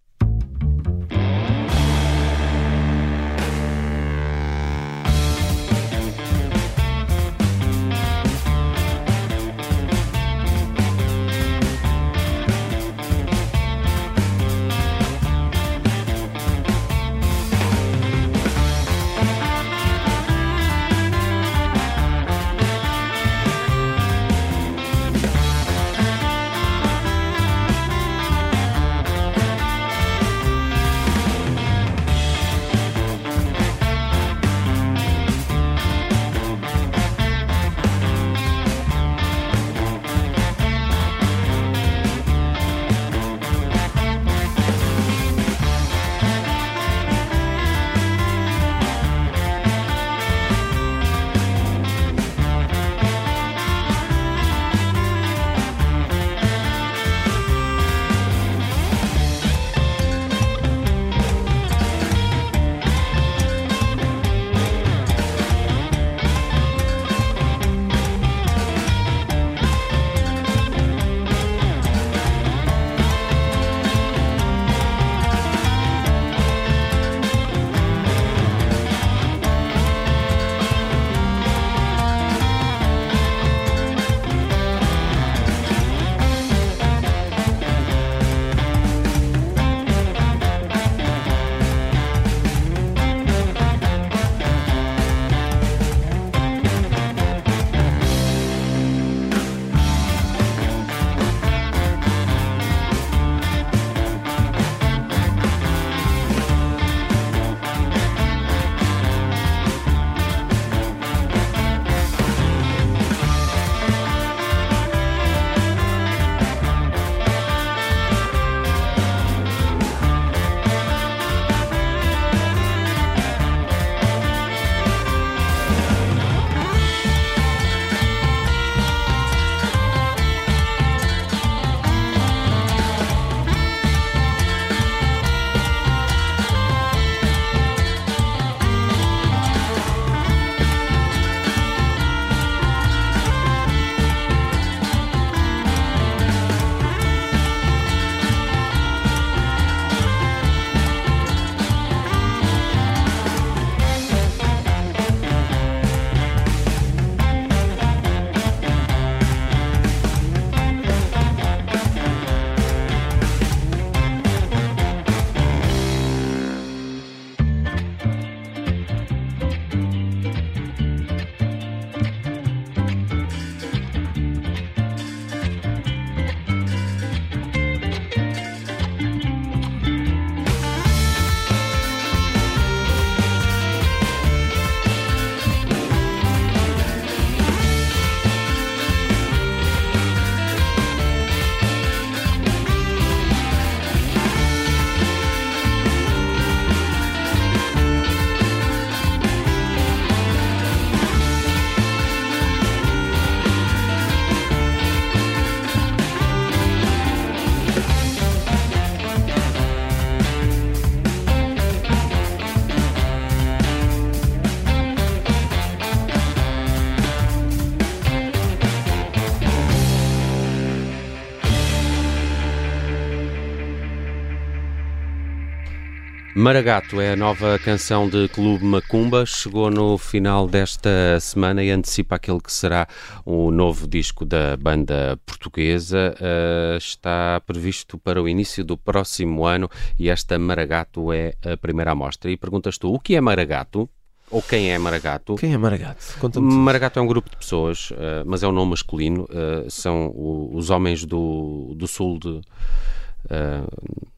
Maragato 226.44 227.00
é 227.00 227.14
a 227.14 227.16
nova 227.16 227.58
canção 227.58 228.10
de 228.10 228.28
Clube 228.28 228.66
Macumba, 228.66 229.26
chegou 229.26 229.72
no 229.72 229.98
final 229.98 230.46
desta 230.46 231.18
semana 231.22 231.64
e 231.64 231.72
antecipa 231.72 232.18
aquele 232.18 232.42
que 232.42 232.52
será 232.52 232.86
o 233.26 233.50
novo 233.50 233.88
disco 233.88 234.26
da 234.26 234.58
banda 234.58 235.18
portuguesa. 235.26 236.14
Uh, 236.20 236.76
está 236.76 237.42
previsto 237.48 237.98
para 237.98 238.22
o 238.22 238.28
início 238.28 238.62
do 238.62 238.76
próximo 238.78 239.46
ano 239.46 239.70
e 239.98 240.10
esta 240.10 240.38
Maragato 240.38 241.14
é 241.14 241.34
a 241.50 241.56
primeira 241.56 241.92
amostra. 241.92 242.30
E 242.30 242.36
perguntas 242.36 242.78
tu, 242.78 242.94
o 242.94 243.00
que 243.00 243.16
é 243.16 243.22
Maragato? 243.22 243.90
Ou 244.30 244.42
quem 244.42 244.70
é 244.70 244.78
Maragato? 244.78 245.36
Quem 245.36 245.54
é 245.54 245.58
Maragato? 245.58 246.04
Maragato 246.42 247.00
é 247.00 247.02
um 247.02 247.08
grupo 247.08 247.30
de 247.30 247.38
pessoas, 247.38 247.90
uh, 247.92 247.96
mas 248.26 248.44
é 248.44 248.48
um 248.50 248.52
nome 248.52 248.72
masculino. 248.72 249.24
Uh, 249.30 249.72
são 249.72 250.08
o- 250.08 250.52
os 250.58 250.70
homens 250.70 251.06
do, 251.06 251.74
do 251.78 251.88
sul 251.88 252.20
de. 252.20 252.28
uh, 252.28 254.12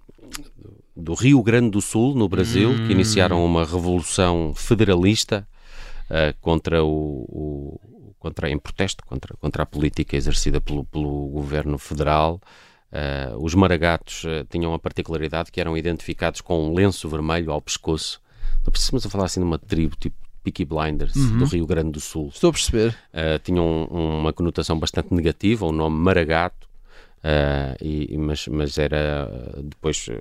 do 0.95 1.13
Rio 1.13 1.41
Grande 1.43 1.69
do 1.71 1.81
Sul, 1.81 2.15
no 2.15 2.27
Brasil, 2.29 2.69
que 2.87 2.93
iniciaram 2.93 3.43
uma 3.45 3.65
revolução 3.65 4.53
federalista 4.55 5.47
uh, 6.09 6.35
contra 6.41 6.83
o, 6.83 6.89
o- 7.27 7.79
contra 8.19 8.49
em 8.49 8.57
protesto 8.57 9.05
contra 9.05 9.35
contra 9.37 9.63
a 9.63 9.65
política 9.65 10.15
exercida 10.15 10.59
pelo, 10.59 10.83
pelo 10.85 11.27
governo 11.27 11.77
federal. 11.77 12.41
Uh, 12.91 13.43
os 13.43 13.53
maragatos 13.53 14.23
uh, 14.23 14.45
tinham 14.49 14.73
a 14.73 14.79
particularidade 14.79 15.51
que 15.51 15.59
eram 15.59 15.75
identificados 15.77 16.39
com 16.41 16.69
um 16.69 16.73
lenço 16.73 17.09
vermelho 17.09 17.51
ao 17.51 17.61
pescoço. 17.61 18.21
Não 18.63 18.71
precisamos 18.71 19.05
a 19.05 19.09
falar 19.09 19.25
assim 19.25 19.41
de 19.41 19.45
uma 19.45 19.59
tribo 19.59 19.95
tipo 19.97 20.15
Peaky 20.43 20.63
Blinders 20.65 21.13
do 21.13 21.45
Rio 21.45 21.65
Grande 21.67 21.91
do 21.91 21.99
Sul. 21.99 22.29
Estou 22.33 22.51
a 22.51 22.53
perceber. 22.53 22.95
Uh, 23.13 23.37
tinham 23.43 23.87
um- 23.91 24.19
uma 24.19 24.31
conotação 24.31 24.79
bastante 24.79 25.13
negativa, 25.13 25.65
o 25.65 25.71
nome 25.71 25.97
Maragato, 25.97 26.64
uh, 27.25 27.75
e, 27.83 28.15
mas, 28.17 28.47
mas 28.47 28.77
era 28.77 29.29
uh, 29.57 29.63
depois 29.63 30.07
uh, 30.07 30.13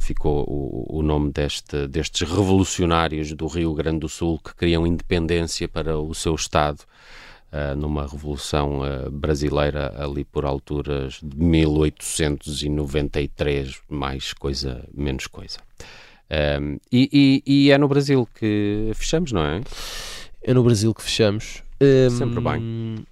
ficou 0.00 0.44
o, 0.48 0.86
o 0.98 1.02
nome 1.02 1.30
deste, 1.32 1.86
destes 1.88 2.26
revolucionários 2.28 3.32
do 3.34 3.46
Rio 3.48 3.74
Grande 3.74 3.98
do 4.00 4.08
Sul 4.08 4.38
que 4.38 4.54
queriam 4.56 4.86
independência 4.86 5.68
para 5.68 5.98
o 5.98 6.14
seu 6.14 6.34
Estado. 6.34 6.80
uh, 7.52 7.76
numa 7.76 8.06
revolução 8.06 8.80
uh, 8.80 9.10
brasileira 9.10 9.92
ali 10.02 10.24
por 10.24 10.44
alturas 10.46 11.18
de 11.22 11.36
1893, 11.36 13.80
mais 13.88 14.32
coisa, 14.32 14.84
menos 14.94 15.26
coisa. 15.26 15.58
Um, 16.60 16.78
e, 16.90 17.10
e- 17.12 17.42
e 17.66 17.70
é 17.70 17.76
no 17.76 17.86
Brasil 17.88 18.26
que 18.34 18.90
fechamos, 18.94 19.32
não 19.32 19.44
é? 19.44 19.60
É 20.42 20.54
no 20.54 20.62
Brasil 20.64 20.94
que 20.94 21.02
fechamos. 21.02 21.62
Sempre 22.10 22.40
bem. 22.40 23.04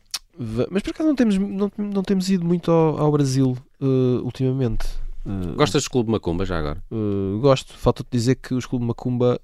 Mas 0.71 0.83
por 0.83 0.91
acaso 0.91 1.09
não 1.09 1.15
temos, 1.15 1.37
não, 1.37 1.71
não 1.77 2.03
temos 2.03 2.31
ido 2.31 2.47
muito 2.47 2.71
ao, 2.71 2.99
ao 2.99 3.13
Brasil 3.13 3.57
eh, 3.81 4.21
ultimamente. 4.23 4.87
Eh, 5.27 5.55
Gostas 5.55 5.83
de 5.83 5.91
Clube 5.91 6.11
Macumba 6.11 6.47
já 6.47 6.59
agora? 6.59 6.83
eh, 6.91 7.41
gosto. 7.41 7.75
Falta-te 7.77 8.09
dizer 8.11 8.37
que 8.37 8.55
os 8.55 8.65
Clube 8.65 8.85
Macumba 8.87 9.39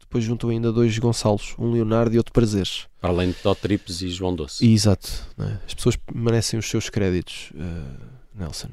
depois 0.00 0.24
juntam 0.24 0.48
ainda 0.48 0.72
dois 0.72 0.98
Gonçalos, 0.98 1.54
um 1.58 1.72
Leonardo 1.72 2.14
e 2.14 2.18
outro 2.18 2.32
Prazeres. 2.32 2.86
Para 3.00 3.10
além 3.10 3.30
de 3.30 3.36
Dotrips 3.42 4.00
e 4.00 4.08
João 4.08 4.34
Doce. 4.34 4.64
E, 4.64 4.72
exato. 4.72 5.10
né? 5.36 5.60
As 5.66 5.74
pessoas 5.74 5.98
merecem 6.14 6.58
os 6.58 6.68
seus 6.68 6.88
créditos, 6.88 7.52
Nelson. 8.34 8.68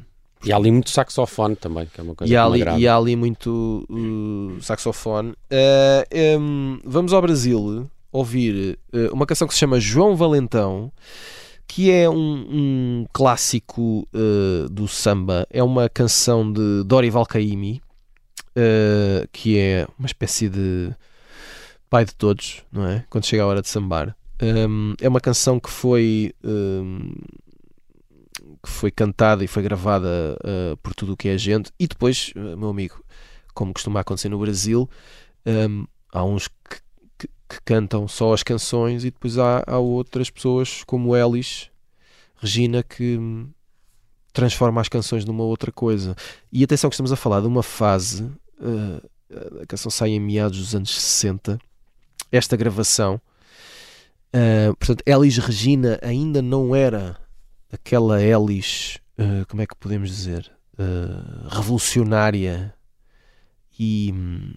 E 0.46 0.54
há 0.54 0.56
ali 0.56 0.72
muito 0.72 0.90
saxofone 0.90 1.56
também, 1.56 1.86
que 1.86 2.00
é 2.00 2.04
uma 2.04 2.16
coisa 2.16 2.34
E 2.34 2.38
há, 2.38 2.46
ali, 2.46 2.62
e 2.82 2.88
há 2.88 2.96
ali 2.96 3.16
muito 3.16 3.86
uh, 3.90 4.62
saxofone. 4.62 5.32
Uh, 5.32 6.40
um, 6.40 6.80
vamos 6.86 7.12
ao 7.12 7.22
Brasil 7.22 7.90
ouvir 8.12 8.80
uh, 8.94 9.14
uma 9.14 9.26
canção 9.26 9.48
que 9.48 9.54
se 9.54 9.60
chama 9.60 9.80
João 9.80 10.16
Valentão, 10.16 10.92
que 11.68 11.92
é 11.92 12.10
um, 12.10 12.48
um 12.50 13.06
clássico 13.14 14.08
uh, 14.14 14.68
do 14.70 14.88
samba. 14.88 15.46
É 15.50 15.64
uma 15.64 15.88
canção 15.88 16.52
de 16.52 16.84
Dorival 16.84 17.26
Caymmi, 17.26 17.82
uh, 18.50 19.28
que 19.32 19.58
é 19.58 19.88
uma 19.98 20.08
espécie 20.08 20.50
de 20.50 20.92
pai 21.90 22.06
de 22.06 22.16
todos, 22.16 22.64
não 22.72 22.86
é? 22.88 23.06
Quando 23.10 23.26
chega 23.26 23.44
a 23.44 23.48
hora 23.48 23.62
de 23.62 23.70
sambar. 23.70 24.16
Um, 24.42 24.94
é 25.02 25.10
uma 25.10 25.20
canção 25.20 25.60
que 25.60 25.70
foi 25.70 26.34
um, 26.44 27.14
que 28.64 28.70
foi 28.70 28.90
cantada 28.90 29.44
e 29.44 29.48
foi 29.48 29.62
gravada 29.62 30.38
uh, 30.44 30.78
por 30.78 30.94
tudo 30.94 31.14
o 31.14 31.18
que 31.18 31.28
é 31.28 31.38
gente 31.38 31.72
e 31.78 31.88
depois, 31.88 32.32
meu 32.36 32.70
amigo, 32.70 33.04
como 33.54 33.74
costuma 33.74 34.00
acontecer 34.00 34.30
no 34.30 34.40
Brasil, 34.40 34.90
um, 35.46 35.86
há 36.14 36.24
uns 36.24 36.48
que, 36.48 36.78
que- 37.50 37.60
cantam 37.66 38.08
só 38.08 38.34
as 38.34 38.44
canções 38.44 39.04
e 39.04 39.12
depois 39.12 39.38
há, 39.38 39.64
há 39.66 39.78
outras 39.80 40.30
pessoas 40.30 40.84
como 40.86 41.16
Elis, 41.16 41.70
Regina, 42.38 42.84
que 42.84 43.18
hum, 43.18 43.50
transforma 44.32 44.80
as 44.80 44.88
canções 44.88 45.26
numa 45.26 45.44
outra 45.44 45.72
coisa. 45.72 46.16
E 46.52 46.64
atenção 46.64 46.90
que 46.90 46.94
estamos 46.94 47.12
a 47.12 47.16
falar 47.18 47.42
de 47.42 47.48
uma 47.48 47.64
fase, 47.64 48.24
uh, 48.60 49.10
a 49.62 49.66
canção 49.66 49.90
sai 49.92 50.12
em 50.12 50.20
meados 50.20 50.58
dos 50.60 50.74
anos 50.76 50.90
60, 51.02 51.60
esta 52.32 52.56
gravação. 52.56 53.20
uh, 54.34 54.76
portanto, 54.78 55.04
Elis 55.06 55.38
Regina 55.40 56.00
ainda 56.04 56.42
não 56.42 56.76
era 56.76 57.18
aquela 57.74 58.22
Elis, 58.22 59.00
uh, 59.18 59.46
como 59.48 59.62
é 59.62 59.66
que 59.66 59.76
podemos 59.76 60.10
dizer, 60.10 60.50
revolucionária 61.50 62.74
e 63.78 64.12
hum, 64.14 64.54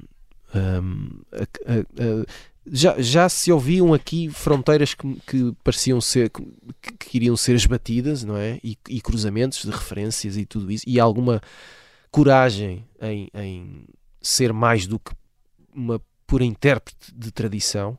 hum, 0.54 1.20
a- 1.32 1.72
a- 1.72 2.02
a- 2.22 2.26
já, 2.66 3.00
já 3.00 3.28
se 3.28 3.50
ouviam 3.50 3.92
aqui 3.92 4.28
fronteiras 4.30 4.94
que, 4.94 5.14
que 5.26 5.52
pareciam 5.64 6.00
ser 6.00 6.30
que, 6.30 6.42
que 6.98 7.16
iriam 7.16 7.36
ser 7.36 7.54
esbatidas, 7.54 8.22
não 8.24 8.36
é? 8.36 8.58
E, 8.62 8.78
e 8.88 9.00
cruzamentos 9.00 9.62
de 9.62 9.70
referências 9.70 10.36
e 10.36 10.46
tudo 10.46 10.70
isso, 10.70 10.84
e 10.86 11.00
alguma 11.00 11.40
coragem 12.10 12.84
em, 13.00 13.28
em 13.34 13.84
ser 14.20 14.52
mais 14.52 14.86
do 14.86 14.98
que 14.98 15.12
uma 15.74 16.00
pura 16.26 16.44
intérprete 16.44 17.12
de 17.14 17.30
tradição, 17.30 17.98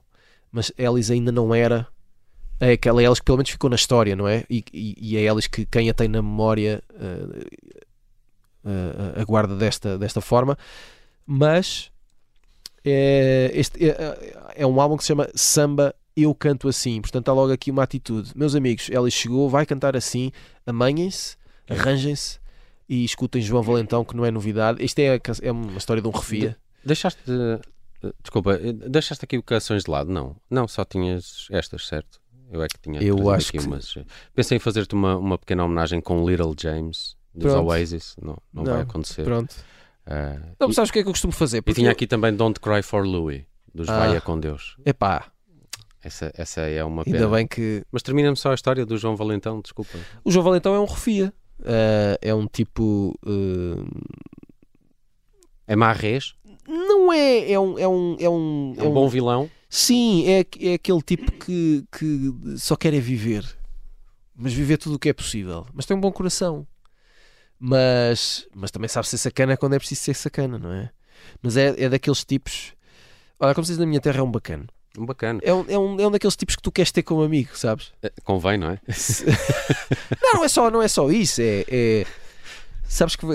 mas 0.52 0.72
Elis 0.78 1.12
ainda 1.12 1.32
não 1.32 1.54
era 1.54 1.88
é 2.60 2.74
aquela 2.74 3.04
Elis 3.04 3.20
que 3.20 3.26
pelo 3.26 3.38
menos 3.40 3.50
ficou 3.50 3.70
na 3.70 3.76
história, 3.76 4.16
não 4.16 4.28
é? 4.28 4.46
E, 4.50 4.64
e, 4.72 4.96
e 4.98 5.18
é 5.18 5.22
Elis 5.22 5.48
que 5.48 5.66
quem 5.66 5.90
a 5.90 5.94
tem 5.94 6.08
na 6.08 6.22
memória 6.22 6.82
eh, 6.98 7.48
eh, 8.66 9.22
aguarda 9.22 9.56
desta, 9.56 9.98
desta 9.98 10.22
forma, 10.22 10.58
mas 11.26 11.92
é, 12.86 13.52
este 13.54 13.90
é, 13.90 14.54
é 14.56 14.66
um 14.68 14.80
álbum 14.80 14.98
que 14.98 15.04
se 15.04 15.08
chama 15.08 15.30
Samba 15.36 15.94
Eu 16.16 16.34
Canto 16.36 16.68
Assim, 16.68 17.02
portanto 17.02 17.30
há 17.30 17.34
logo 17.34 17.52
aqui 17.52 17.72
uma 17.72 17.84
atitude. 17.84 18.32
Meus 18.36 18.56
amigos, 18.56 18.90
Elis 18.90 19.14
chegou, 19.14 19.50
vai 19.50 19.66
cantar 19.66 19.96
assim, 19.96 20.32
amanhem-se, 20.66 21.36
arranjem-se 21.70 22.40
e 22.90 23.04
escutem 23.06 23.42
João 23.42 23.64
Valentão, 23.64 24.04
que 24.04 24.16
não 24.16 24.26
é 24.26 24.32
novidade. 24.32 24.84
Isto 24.84 25.00
é, 25.00 25.20
é 25.42 25.52
uma 25.52 25.78
história 25.78 26.02
de 26.02 26.08
um 26.08 26.12
refia. 26.12 26.58
Deixaste 26.84 27.22
de... 27.26 27.60
Desculpa, 28.22 28.56
eh, 28.56 28.74
deixaste 28.74 29.24
aqui 29.24 29.42
canções 29.42 29.86
de 29.86 29.90
lado? 29.90 30.12
Não, 30.12 30.36
não, 30.50 30.68
só 30.68 30.84
tinhas 30.84 31.48
estas, 31.50 31.88
certo? 31.88 32.20
Eu 32.52 32.62
é 32.62 32.68
que 32.68 32.78
tinha 32.78 33.02
Eu 33.02 33.30
acho 33.30 33.48
aqui 33.50 33.58
que- 33.60 33.66
umas. 33.66 33.96
eh, 33.96 34.04
Pensei 34.36 34.58
em 34.58 34.60
fazer-te 34.60 34.94
uma, 34.94 35.16
uma 35.16 35.38
pequena 35.38 35.64
homenagem 35.64 36.02
com 36.02 36.28
Little 36.30 36.54
James 36.60 37.16
dos 37.34 37.54
Pronto. 37.54 37.68
Oasis. 37.70 38.16
Não, 38.22 38.38
não, 38.54 38.66
vai 38.66 38.82
acontecer. 38.82 39.24
Pronto. 39.24 39.56
Ah, 40.06 40.38
Não, 40.60 40.70
e, 40.70 40.74
sabes 40.74 40.90
o 40.90 40.94
que 40.94 41.00
é 41.00 41.04
que 41.04 41.08
eu 41.10 41.14
costumo 41.14 41.32
fazer? 41.34 41.58
e 41.58 41.62
Porque 41.62 41.76
tinha 41.76 41.88
eu- 41.88 41.92
aqui 41.94 42.06
também 42.08 42.34
Don't 42.36 42.60
Cry 42.60 42.82
for 42.84 43.06
Louie, 43.06 43.46
dos 43.74 43.88
Ah. 43.90 44.00
Vaia 44.00 44.20
com 44.22 44.40
Deus. 44.40 44.76
Epá, 44.86 45.32
Essa, 46.02 46.32
essa 46.36 46.62
é 46.62 46.84
uma 46.84 47.04
pena. 47.06 47.16
ainda 47.18 47.30
bem 47.30 47.48
que 47.48 47.84
Mas 47.92 48.04
termina-me 48.04 48.36
só 48.36 48.52
a 48.52 48.56
história 48.56 48.86
do 48.86 48.98
João 48.98 49.16
Valentão, 49.16 49.62
desculpa. 49.62 49.98
o 50.24 50.30
João 50.32 50.44
Valentão 50.44 50.76
é 50.76 50.80
um 50.80 50.86
refia. 50.86 51.34
Ah, 51.66 52.18
é 52.22 52.34
um 52.34 52.46
tipo. 52.48 53.18
ah, 53.26 53.86
É 55.66 55.76
Marrês, 55.78 56.36
não 56.68 57.12
é. 57.14 57.52
É 57.52 57.60
um. 57.60 57.80
É 57.80 57.88
um, 57.88 58.16
é 58.20 58.30
um, 58.30 58.76
é 58.78 58.84
um 58.84 58.92
bom 58.94 59.08
vilão. 59.08 59.50
Sim, 59.70 60.26
é, 60.28 60.46
é 60.60 60.74
aquele 60.76 61.02
tipo 61.02 61.32
que, 61.32 61.84
que 61.98 62.34
só 62.58 62.76
quer 62.76 62.94
é 62.94 63.00
viver. 63.00 63.44
Mas 64.36 64.52
viver 64.54 64.78
tudo 64.78 64.96
o 64.96 65.00
que 65.00 65.10
é 65.10 65.14
possível. 65.14 65.66
Mas 65.74 65.86
tem 65.86 65.96
um 65.96 66.02
bom 66.02 66.12
coração. 66.12 66.68
Mas, 67.66 68.46
mas 68.54 68.72
também 68.72 68.90
sabe 68.90 69.08
ser 69.08 69.18
sacana 69.18 69.56
quando 69.56 69.72
é 69.74 69.80
preciso 69.80 70.02
ser 70.02 70.14
sacana, 70.16 70.60
não 70.60 70.74
é? 70.74 70.90
Mas 71.42 71.56
é, 71.56 71.74
é 71.82 71.88
daqueles 71.88 72.26
tipos. 72.26 72.74
Olha, 73.40 73.56
como 73.56 73.64
se 73.64 73.72
diz 73.72 73.80
na 73.80 73.86
minha 73.86 74.02
terra, 74.02 74.20
é 74.20 74.22
um 74.22 74.30
bacana. 74.30 74.66
Um 74.98 75.06
bacana. 75.06 75.40
É 75.42 75.54
um, 75.54 75.66
é, 75.70 75.78
um, 75.78 75.98
é 76.02 76.08
um 76.08 76.12
daqueles 76.12 76.36
tipos 76.36 76.58
que 76.58 76.62
tu 76.62 76.74
queres 76.74 76.92
ter 76.92 77.04
como 77.04 77.24
amigo, 77.24 77.58
sabes? 77.58 77.94
Eh, 78.04 78.12
Convém, 78.26 78.58
não 78.58 78.72
é? 78.72 78.82
Não, 80.22 80.34
não 80.36 80.44
é 80.44 80.50
só, 80.50 80.70
não 80.70 80.82
é 80.82 80.90
só 80.90 81.10
isso. 81.10 81.40
É, 81.42 81.64
é- 81.70 82.06
sabes 82.84 83.16
que 83.16 83.26
eh, 83.26 83.30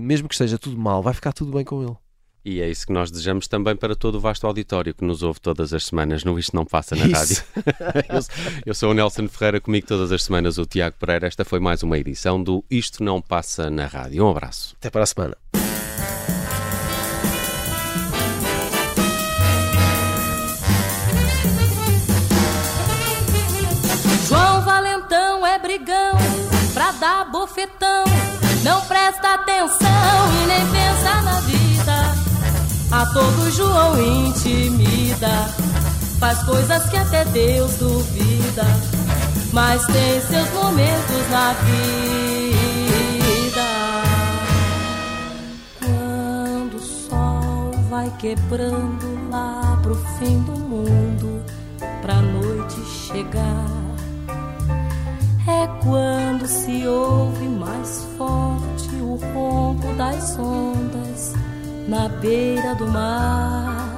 mesmo 0.00 0.28
que 0.28 0.34
esteja 0.34 0.58
tudo 0.58 0.78
mal, 0.78 1.02
vai 1.02 1.12
ficar 1.12 1.34
tudo 1.34 1.52
bem 1.52 1.62
com 1.62 1.82
ele. 1.82 1.96
E 2.44 2.60
é 2.60 2.68
isso 2.68 2.86
que 2.86 2.92
nós 2.92 3.10
desejamos 3.10 3.48
também 3.48 3.74
para 3.74 3.96
todo 3.96 4.16
o 4.16 4.20
vasto 4.20 4.46
auditório 4.46 4.92
que 4.92 5.02
nos 5.02 5.22
ouve 5.22 5.40
todas 5.40 5.72
as 5.72 5.86
semanas 5.86 6.24
no 6.24 6.38
Isto 6.38 6.54
Não 6.54 6.66
Passa 6.66 6.94
na 6.94 7.06
Isso. 7.06 7.42
Rádio. 7.54 8.04
eu, 8.10 8.20
eu 8.66 8.74
sou 8.74 8.90
o 8.90 8.94
Nelson 8.94 9.26
Ferreira, 9.28 9.60
comigo 9.60 9.86
todas 9.86 10.12
as 10.12 10.22
semanas 10.22 10.58
o 10.58 10.66
Tiago 10.66 10.94
Pereira. 10.98 11.26
Esta 11.26 11.42
foi 11.42 11.58
mais 11.58 11.82
uma 11.82 11.98
edição 11.98 12.42
do 12.42 12.62
Isto 12.70 13.02
Não 13.02 13.22
Passa 13.22 13.70
na 13.70 13.86
Rádio. 13.86 14.26
Um 14.26 14.30
abraço. 14.30 14.76
Até 14.78 14.90
para 14.90 15.04
a 15.04 15.06
semana. 15.06 15.38
João 24.28 24.62
Valentão 24.62 25.46
é 25.46 25.58
brigão 25.58 26.18
pra 26.74 26.92
dar 26.92 27.24
bofetão. 27.30 28.04
Não 28.62 28.82
presta 28.82 29.32
atenção 29.32 29.88
e 30.42 30.46
nem 30.46 30.66
pensa 30.66 31.22
na 31.22 31.40
vida. 31.40 31.73
Todo 33.12 33.50
João 33.50 34.00
intimida. 34.00 35.48
Faz 36.20 36.42
coisas 36.44 36.88
que 36.88 36.96
até 36.96 37.24
Deus 37.26 37.74
duvida. 37.76 38.64
Mas 39.52 39.84
tem 39.86 40.20
seus 40.20 40.50
momentos 40.52 41.30
na 41.30 41.52
vida. 41.52 42.54
Quando 45.80 46.76
o 46.76 46.80
sol 46.80 47.72
vai 47.90 48.10
quebrando 48.18 49.30
lá 49.30 49.78
pro 49.82 49.94
fim 50.18 50.40
do 50.42 50.52
mundo, 50.52 51.44
pra 52.00 52.14
noite 52.14 52.80
chegar. 53.08 53.66
É 55.46 55.66
quando 55.82 56.46
se 56.46 56.86
ouve 56.86 57.46
mais 57.48 58.06
forte 58.16 58.94
o 58.96 59.16
ronco 59.34 59.92
das 59.96 60.38
ondas 60.38 61.34
na 61.88 62.08
beira 62.08 62.74
do 62.74 62.86
mar. 62.86 63.94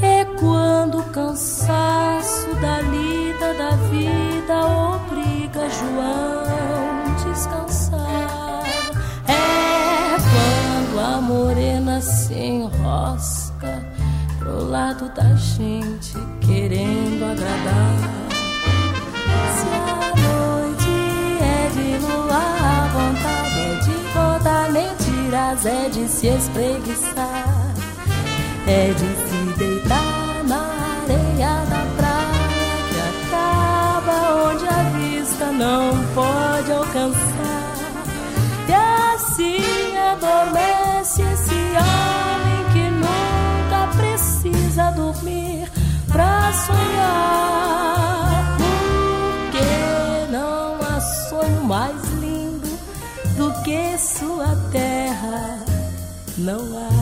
É 0.00 0.24
quando 0.38 0.98
o 0.98 1.04
cansaço 1.04 2.54
da 2.60 2.80
lida 2.80 3.54
da 3.54 3.70
vida 3.90 4.66
obriga 4.66 5.68
João 5.70 6.52
descansar. 7.24 8.62
É 9.28 10.16
quando 10.16 11.00
a 11.00 11.20
morena 11.20 12.00
se 12.00 12.34
enrosca 12.34 13.82
pro 14.38 14.64
lado 14.64 15.08
da 15.14 15.34
gente 15.34 16.14
querendo 16.40 17.24
agradar. 17.24 18.22
Se 19.54 19.68
a 19.68 20.12
noite 20.20 20.90
é 21.40 21.68
de 21.74 21.98
lua, 22.04 22.36
a 22.36 22.88
vontade 22.88 23.58
é 23.60 23.74
de 23.80 23.94
contar 24.12 24.72
é 25.34 25.88
de 25.88 26.06
se 26.08 26.26
espreguiçar, 26.26 27.74
é 28.66 28.92
de 28.92 28.98
se 28.98 29.58
deitar 29.58 30.44
na 30.44 30.60
areia 31.04 31.64
da 31.70 31.86
praia 31.96 32.76
que 32.90 32.98
acaba 33.30 34.16
onde 34.50 34.68
a 34.68 34.82
vista 34.98 35.46
não 35.46 35.90
pode 36.14 36.72
alcançar. 36.72 37.72
E 38.68 38.74
assim 39.14 39.96
adormece 39.96 41.22
esse 41.22 41.54
homem 41.54 42.64
que 42.74 42.90
nunca 42.90 43.88
precisa 43.96 44.90
dormir 44.90 45.66
pra 46.10 46.52
sonhar. 46.52 48.01
Não 56.42 56.58
há. 56.76 57.01